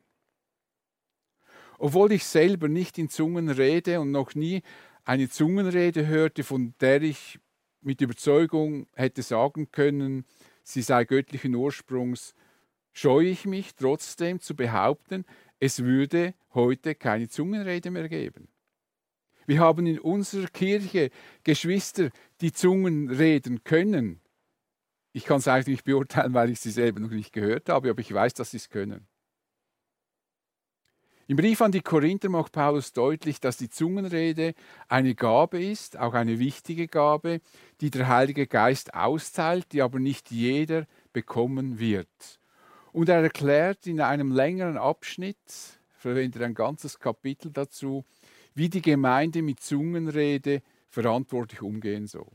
Obwohl 1.79 2.13
ich 2.13 2.25
selber 2.25 2.69
nicht 2.69 2.99
in 2.99 3.09
Zungen 3.09 3.49
rede 3.49 3.99
und 4.01 4.13
noch 4.13 4.35
nie 4.35 4.63
eine 5.05 5.31
Zungenrede 5.31 6.07
hörte, 6.07 6.45
von 6.45 6.75
der 6.81 7.03
ich 7.03 7.41
mit 7.81 8.01
Überzeugung 8.01 8.87
hätte 8.95 9.23
sagen 9.23 9.73
können, 9.73 10.27
sie 10.63 10.83
sei 10.83 11.05
göttlichen 11.05 11.55
Ursprungs, 11.55 12.35
scheue 12.93 13.29
ich 13.29 13.47
mich 13.47 13.75
trotzdem 13.75 14.39
zu 14.39 14.55
behaupten, 14.55 15.25
es 15.63 15.85
würde 15.85 16.35
heute 16.55 16.97
keine 16.97 17.29
Zungenrede 17.29 17.93
mehr 17.93 18.09
geben. 18.09 18.49
Wir 19.47 19.61
haben 19.61 19.87
in 19.87 20.01
unserer 20.01 20.49
Kirche 20.49 21.11
Geschwister, 21.45 22.11
die 22.41 22.51
Zungen 22.53 23.09
reden 23.09 23.63
können. 23.63 24.21
Ich 25.13 25.25
kann 25.25 25.39
es 25.39 25.47
eigentlich 25.47 25.69
nicht 25.69 25.85
beurteilen, 25.85 26.35
weil 26.35 26.51
ich 26.51 26.59
sie 26.59 26.73
selber 26.73 26.99
noch 26.99 27.11
nicht 27.11 27.33
gehört 27.33 27.69
habe, 27.69 27.91
aber 27.91 28.01
ich 28.01 28.13
weiß, 28.13 28.35
dass 28.35 28.51
sie 28.51 28.57
es 28.57 28.71
können. 28.71 29.07
Im 31.29 31.37
Brief 31.37 31.61
an 31.61 31.71
die 31.71 31.81
Korinther 31.81 32.29
macht 32.29 32.51
Paulus 32.51 32.93
deutlich, 32.93 33.39
dass 33.39 33.57
die 33.57 33.71
Zungenrede 33.71 34.55
eine 34.89 35.15
Gabe 35.15 35.63
ist, 35.63 35.97
auch 35.97 36.15
eine 36.15 36.41
wichtige 36.41 36.89
Gabe, 36.89 37.41
die 37.81 37.91
der 37.91 38.09
Heilige 38.09 38.49
Geist 38.49 38.95
austeilt, 38.95 39.71
die 39.71 39.83
aber 39.83 40.01
nicht 40.01 40.33
jeder 40.33 40.89
bekommen 41.13 41.79
wird. 41.79 42.42
Und 42.93 43.09
er 43.09 43.23
erklärt 43.23 43.87
in 43.87 44.01
einem 44.01 44.33
längeren 44.33 44.77
Abschnitt, 44.77 45.39
verwendet 45.97 46.43
ein 46.43 46.55
ganzes 46.55 46.99
Kapitel 46.99 47.51
dazu, 47.51 48.05
wie 48.55 48.69
die 48.69 48.83
Gemeinde 48.83 49.41
mit 49.41 49.61
Zungenrede 49.61 50.63
verantwortlich 50.89 51.63
umgehen 51.63 52.07
soll. 52.07 52.31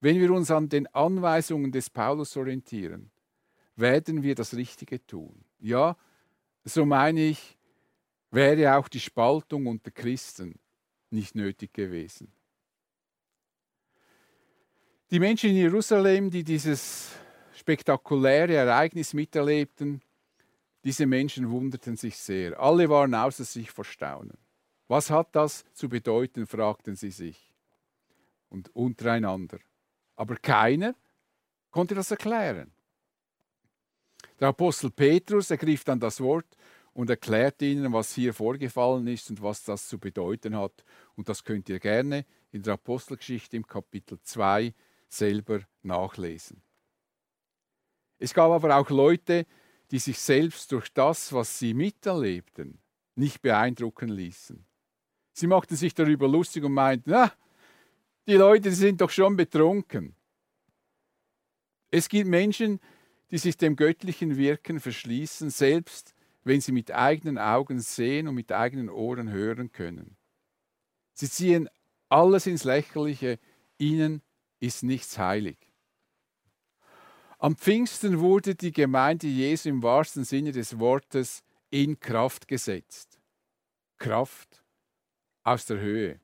Wenn 0.00 0.20
wir 0.20 0.30
uns 0.30 0.50
an 0.50 0.68
den 0.68 0.86
Anweisungen 0.94 1.72
des 1.72 1.90
Paulus 1.90 2.36
orientieren, 2.36 3.10
werden 3.74 4.22
wir 4.22 4.34
das 4.34 4.54
Richtige 4.54 5.04
tun. 5.04 5.44
Ja, 5.58 5.96
so 6.64 6.84
meine 6.84 7.20
ich, 7.20 7.58
wäre 8.30 8.76
auch 8.76 8.88
die 8.88 9.00
Spaltung 9.00 9.66
unter 9.66 9.90
Christen 9.90 10.54
nicht 11.10 11.34
nötig 11.34 11.72
gewesen. 11.72 12.32
Die 15.10 15.20
Menschen 15.20 15.50
in 15.50 15.56
Jerusalem, 15.56 16.30
die 16.30 16.42
dieses 16.42 17.10
spektakuläre 17.62 18.54
Ereignis 18.54 19.14
miterlebten, 19.14 20.02
diese 20.82 21.06
Menschen 21.06 21.48
wunderten 21.48 21.96
sich 21.96 22.16
sehr. 22.16 22.58
Alle 22.58 22.88
waren 22.88 23.14
außer 23.14 23.44
sich 23.44 23.70
vor 23.70 23.84
Staunen. 23.84 24.36
Was 24.88 25.10
hat 25.10 25.28
das 25.36 25.64
zu 25.72 25.88
bedeuten, 25.88 26.48
fragten 26.48 26.96
sie 26.96 27.12
sich 27.12 27.54
und 28.48 28.74
untereinander. 28.74 29.58
Aber 30.16 30.34
keiner 30.36 30.96
konnte 31.70 31.94
das 31.94 32.10
erklären. 32.10 32.72
Der 34.40 34.48
Apostel 34.48 34.90
Petrus 34.90 35.52
ergriff 35.52 35.84
dann 35.84 36.00
das 36.00 36.20
Wort 36.20 36.56
und 36.94 37.10
erklärt 37.10 37.62
ihnen, 37.62 37.92
was 37.92 38.12
hier 38.12 38.34
vorgefallen 38.34 39.06
ist 39.06 39.30
und 39.30 39.40
was 39.40 39.62
das 39.62 39.86
zu 39.86 40.00
bedeuten 40.00 40.56
hat. 40.56 40.84
Und 41.14 41.28
das 41.28 41.44
könnt 41.44 41.68
ihr 41.68 41.78
gerne 41.78 42.26
in 42.50 42.64
der 42.64 42.74
Apostelgeschichte 42.74 43.56
im 43.56 43.66
Kapitel 43.66 44.18
2 44.20 44.74
selber 45.08 45.60
nachlesen. 45.82 46.60
Es 48.22 48.32
gab 48.32 48.52
aber 48.52 48.76
auch 48.76 48.88
Leute, 48.88 49.46
die 49.90 49.98
sich 49.98 50.16
selbst 50.20 50.70
durch 50.70 50.92
das, 50.92 51.32
was 51.32 51.58
sie 51.58 51.74
miterlebten, 51.74 52.78
nicht 53.16 53.42
beeindrucken 53.42 54.10
ließen. 54.10 54.64
Sie 55.32 55.48
machten 55.48 55.74
sich 55.74 55.92
darüber 55.92 56.28
lustig 56.28 56.62
und 56.62 56.72
meinten, 56.72 57.10
na, 57.10 57.32
die 58.28 58.34
Leute 58.34 58.70
sind 58.70 59.00
doch 59.00 59.10
schon 59.10 59.34
betrunken. 59.36 60.14
Es 61.90 62.08
gibt 62.08 62.28
Menschen, 62.28 62.78
die 63.32 63.38
sich 63.38 63.56
dem 63.56 63.74
göttlichen 63.74 64.36
Wirken 64.36 64.78
verschließen, 64.78 65.50
selbst 65.50 66.14
wenn 66.44 66.60
sie 66.60 66.70
mit 66.70 66.92
eigenen 66.92 67.38
Augen 67.38 67.80
sehen 67.80 68.28
und 68.28 68.36
mit 68.36 68.52
eigenen 68.52 68.88
Ohren 68.88 69.32
hören 69.32 69.72
können. 69.72 70.16
Sie 71.12 71.28
ziehen 71.28 71.68
alles 72.08 72.46
ins 72.46 72.62
Lächerliche, 72.62 73.40
ihnen 73.78 74.22
ist 74.60 74.84
nichts 74.84 75.18
heilig. 75.18 75.71
Am 77.42 77.56
Pfingsten 77.56 78.20
wurde 78.20 78.54
die 78.54 78.70
Gemeinde 78.70 79.26
Jesu 79.26 79.68
im 79.68 79.82
wahrsten 79.82 80.22
Sinne 80.22 80.52
des 80.52 80.78
Wortes 80.78 81.42
in 81.70 81.98
Kraft 81.98 82.46
gesetzt. 82.46 83.18
Kraft 83.98 84.62
aus 85.42 85.66
der 85.66 85.80
Höhe. 85.80 86.20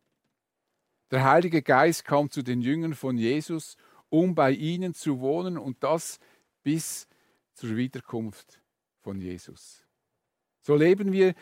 Der 1.10 1.24
Heilige 1.24 1.60
Geist 1.60 2.04
kam 2.04 2.30
zu 2.30 2.42
den 2.42 2.60
Jüngern 2.60 2.94
von 2.94 3.18
Jesus, 3.18 3.76
um 4.08 4.36
bei 4.36 4.52
ihnen 4.52 4.94
zu 4.94 5.18
wohnen 5.18 5.58
und 5.58 5.82
das 5.82 6.20
bis 6.62 7.08
zur 7.52 7.76
Wiederkunft 7.76 8.62
von 9.00 9.20
Jesus. 9.20 9.84
So 10.60 10.76
leben 10.76 11.10
wir 11.10 11.34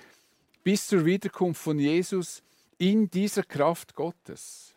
bis 0.64 0.86
zur 0.86 1.04
Wiederkunft 1.04 1.60
von 1.60 1.78
Jesus 1.78 2.42
in 2.78 3.10
dieser 3.10 3.42
Kraft 3.42 3.94
Gottes. 3.94 4.75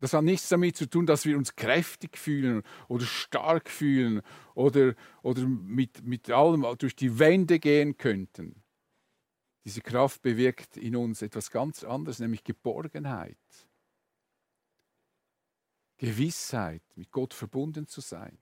Das 0.00 0.12
hat 0.12 0.22
nichts 0.22 0.48
damit 0.48 0.76
zu 0.76 0.88
tun, 0.88 1.06
dass 1.06 1.24
wir 1.24 1.36
uns 1.36 1.56
kräftig 1.56 2.16
fühlen 2.16 2.62
oder 2.86 3.04
stark 3.04 3.68
fühlen 3.68 4.22
oder, 4.54 4.94
oder 5.22 5.42
mit, 5.46 6.04
mit 6.04 6.30
allem 6.30 6.64
durch 6.78 6.94
die 6.94 7.18
Wände 7.18 7.58
gehen 7.58 7.96
könnten. 7.96 8.62
Diese 9.64 9.80
Kraft 9.80 10.22
bewirkt 10.22 10.76
in 10.76 10.94
uns 10.94 11.20
etwas 11.20 11.50
ganz 11.50 11.82
anderes, 11.82 12.20
nämlich 12.20 12.44
Geborgenheit, 12.44 13.36
Gewissheit, 15.98 16.82
mit 16.94 17.10
Gott 17.10 17.34
verbunden 17.34 17.88
zu 17.88 18.00
sein. 18.00 18.38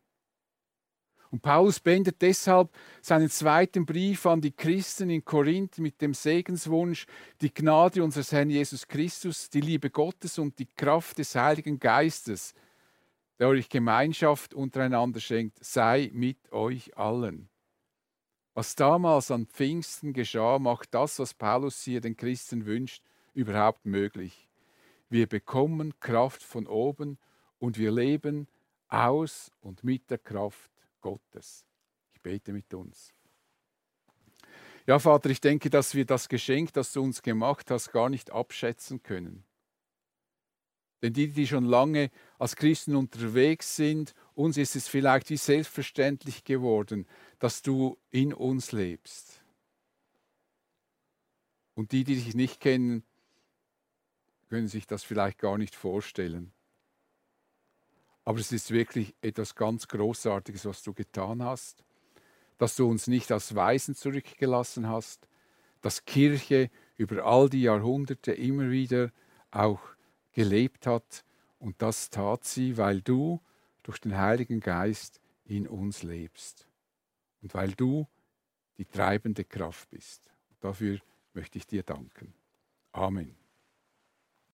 Und 1.30 1.42
Paulus 1.42 1.80
beendet 1.80 2.22
deshalb 2.22 2.70
seinen 3.00 3.28
zweiten 3.28 3.84
Brief 3.84 4.26
an 4.26 4.40
die 4.40 4.52
Christen 4.52 5.10
in 5.10 5.24
Korinth 5.24 5.78
mit 5.78 6.00
dem 6.00 6.14
Segenswunsch, 6.14 7.06
die 7.40 7.52
Gnade 7.52 8.02
unseres 8.02 8.32
Herrn 8.32 8.50
Jesus 8.50 8.86
Christus, 8.86 9.50
die 9.50 9.60
Liebe 9.60 9.90
Gottes 9.90 10.38
und 10.38 10.58
die 10.58 10.66
Kraft 10.66 11.18
des 11.18 11.34
Heiligen 11.34 11.78
Geistes, 11.78 12.54
der 13.38 13.48
euch 13.48 13.68
Gemeinschaft 13.68 14.54
untereinander 14.54 15.20
schenkt, 15.20 15.62
sei 15.64 16.10
mit 16.12 16.52
euch 16.52 16.96
allen. 16.96 17.48
Was 18.54 18.74
damals 18.74 19.30
an 19.30 19.46
Pfingsten 19.46 20.14
geschah, 20.14 20.58
macht 20.58 20.94
das, 20.94 21.18
was 21.18 21.34
Paulus 21.34 21.82
hier 21.82 22.00
den 22.00 22.16
Christen 22.16 22.64
wünscht, 22.64 23.02
überhaupt 23.34 23.84
möglich. 23.84 24.48
Wir 25.10 25.26
bekommen 25.26 25.92
Kraft 26.00 26.42
von 26.42 26.66
oben 26.66 27.18
und 27.58 27.76
wir 27.76 27.90
leben 27.90 28.48
aus 28.88 29.52
und 29.60 29.84
mit 29.84 30.10
der 30.10 30.18
Kraft 30.18 30.70
Gottes. 31.06 31.64
Ich 32.14 32.20
bete 32.20 32.52
mit 32.52 32.74
uns. 32.74 33.14
Ja, 34.88 34.98
Vater, 34.98 35.30
ich 35.30 35.40
denke, 35.40 35.70
dass 35.70 35.94
wir 35.94 36.04
das 36.04 36.28
Geschenk, 36.28 36.72
das 36.72 36.92
du 36.92 37.00
uns 37.00 37.22
gemacht 37.22 37.70
hast, 37.70 37.92
gar 37.92 38.08
nicht 38.08 38.32
abschätzen 38.32 39.04
können. 39.04 39.44
Denn 41.02 41.12
die, 41.12 41.28
die 41.28 41.46
schon 41.46 41.64
lange 41.64 42.10
als 42.40 42.56
Christen 42.56 42.96
unterwegs 42.96 43.76
sind, 43.76 44.14
uns 44.34 44.56
ist 44.56 44.74
es 44.74 44.88
vielleicht 44.88 45.30
wie 45.30 45.36
selbstverständlich 45.36 46.42
geworden, 46.42 47.06
dass 47.38 47.62
du 47.62 47.96
in 48.10 48.34
uns 48.34 48.72
lebst. 48.72 49.44
Und 51.74 51.92
die, 51.92 52.02
die 52.02 52.16
dich 52.16 52.34
nicht 52.34 52.58
kennen, 52.58 53.04
können 54.48 54.66
sich 54.66 54.88
das 54.88 55.04
vielleicht 55.04 55.38
gar 55.38 55.56
nicht 55.56 55.76
vorstellen. 55.76 56.52
Aber 58.26 58.40
es 58.40 58.50
ist 58.50 58.72
wirklich 58.72 59.14
etwas 59.22 59.54
ganz 59.54 59.86
Großartiges, 59.86 60.66
was 60.66 60.82
du 60.82 60.92
getan 60.92 61.44
hast, 61.44 61.84
dass 62.58 62.74
du 62.74 62.88
uns 62.90 63.06
nicht 63.06 63.30
als 63.30 63.54
Weisen 63.54 63.94
zurückgelassen 63.94 64.88
hast, 64.88 65.28
dass 65.80 66.04
Kirche 66.04 66.68
über 66.96 67.24
all 67.24 67.48
die 67.48 67.62
Jahrhunderte 67.62 68.32
immer 68.32 68.68
wieder 68.70 69.12
auch 69.52 69.80
gelebt 70.32 70.88
hat. 70.88 71.24
Und 71.60 71.80
das 71.80 72.10
tat 72.10 72.44
sie, 72.44 72.76
weil 72.76 73.00
du 73.00 73.40
durch 73.84 74.00
den 74.00 74.18
Heiligen 74.18 74.58
Geist 74.58 75.20
in 75.44 75.68
uns 75.68 76.02
lebst. 76.02 76.66
Und 77.42 77.54
weil 77.54 77.74
du 77.74 78.08
die 78.76 78.86
treibende 78.86 79.44
Kraft 79.44 79.88
bist. 79.90 80.32
dafür 80.58 80.98
möchte 81.32 81.58
ich 81.58 81.66
dir 81.66 81.84
danken. 81.84 82.34
Amen. 82.90 83.45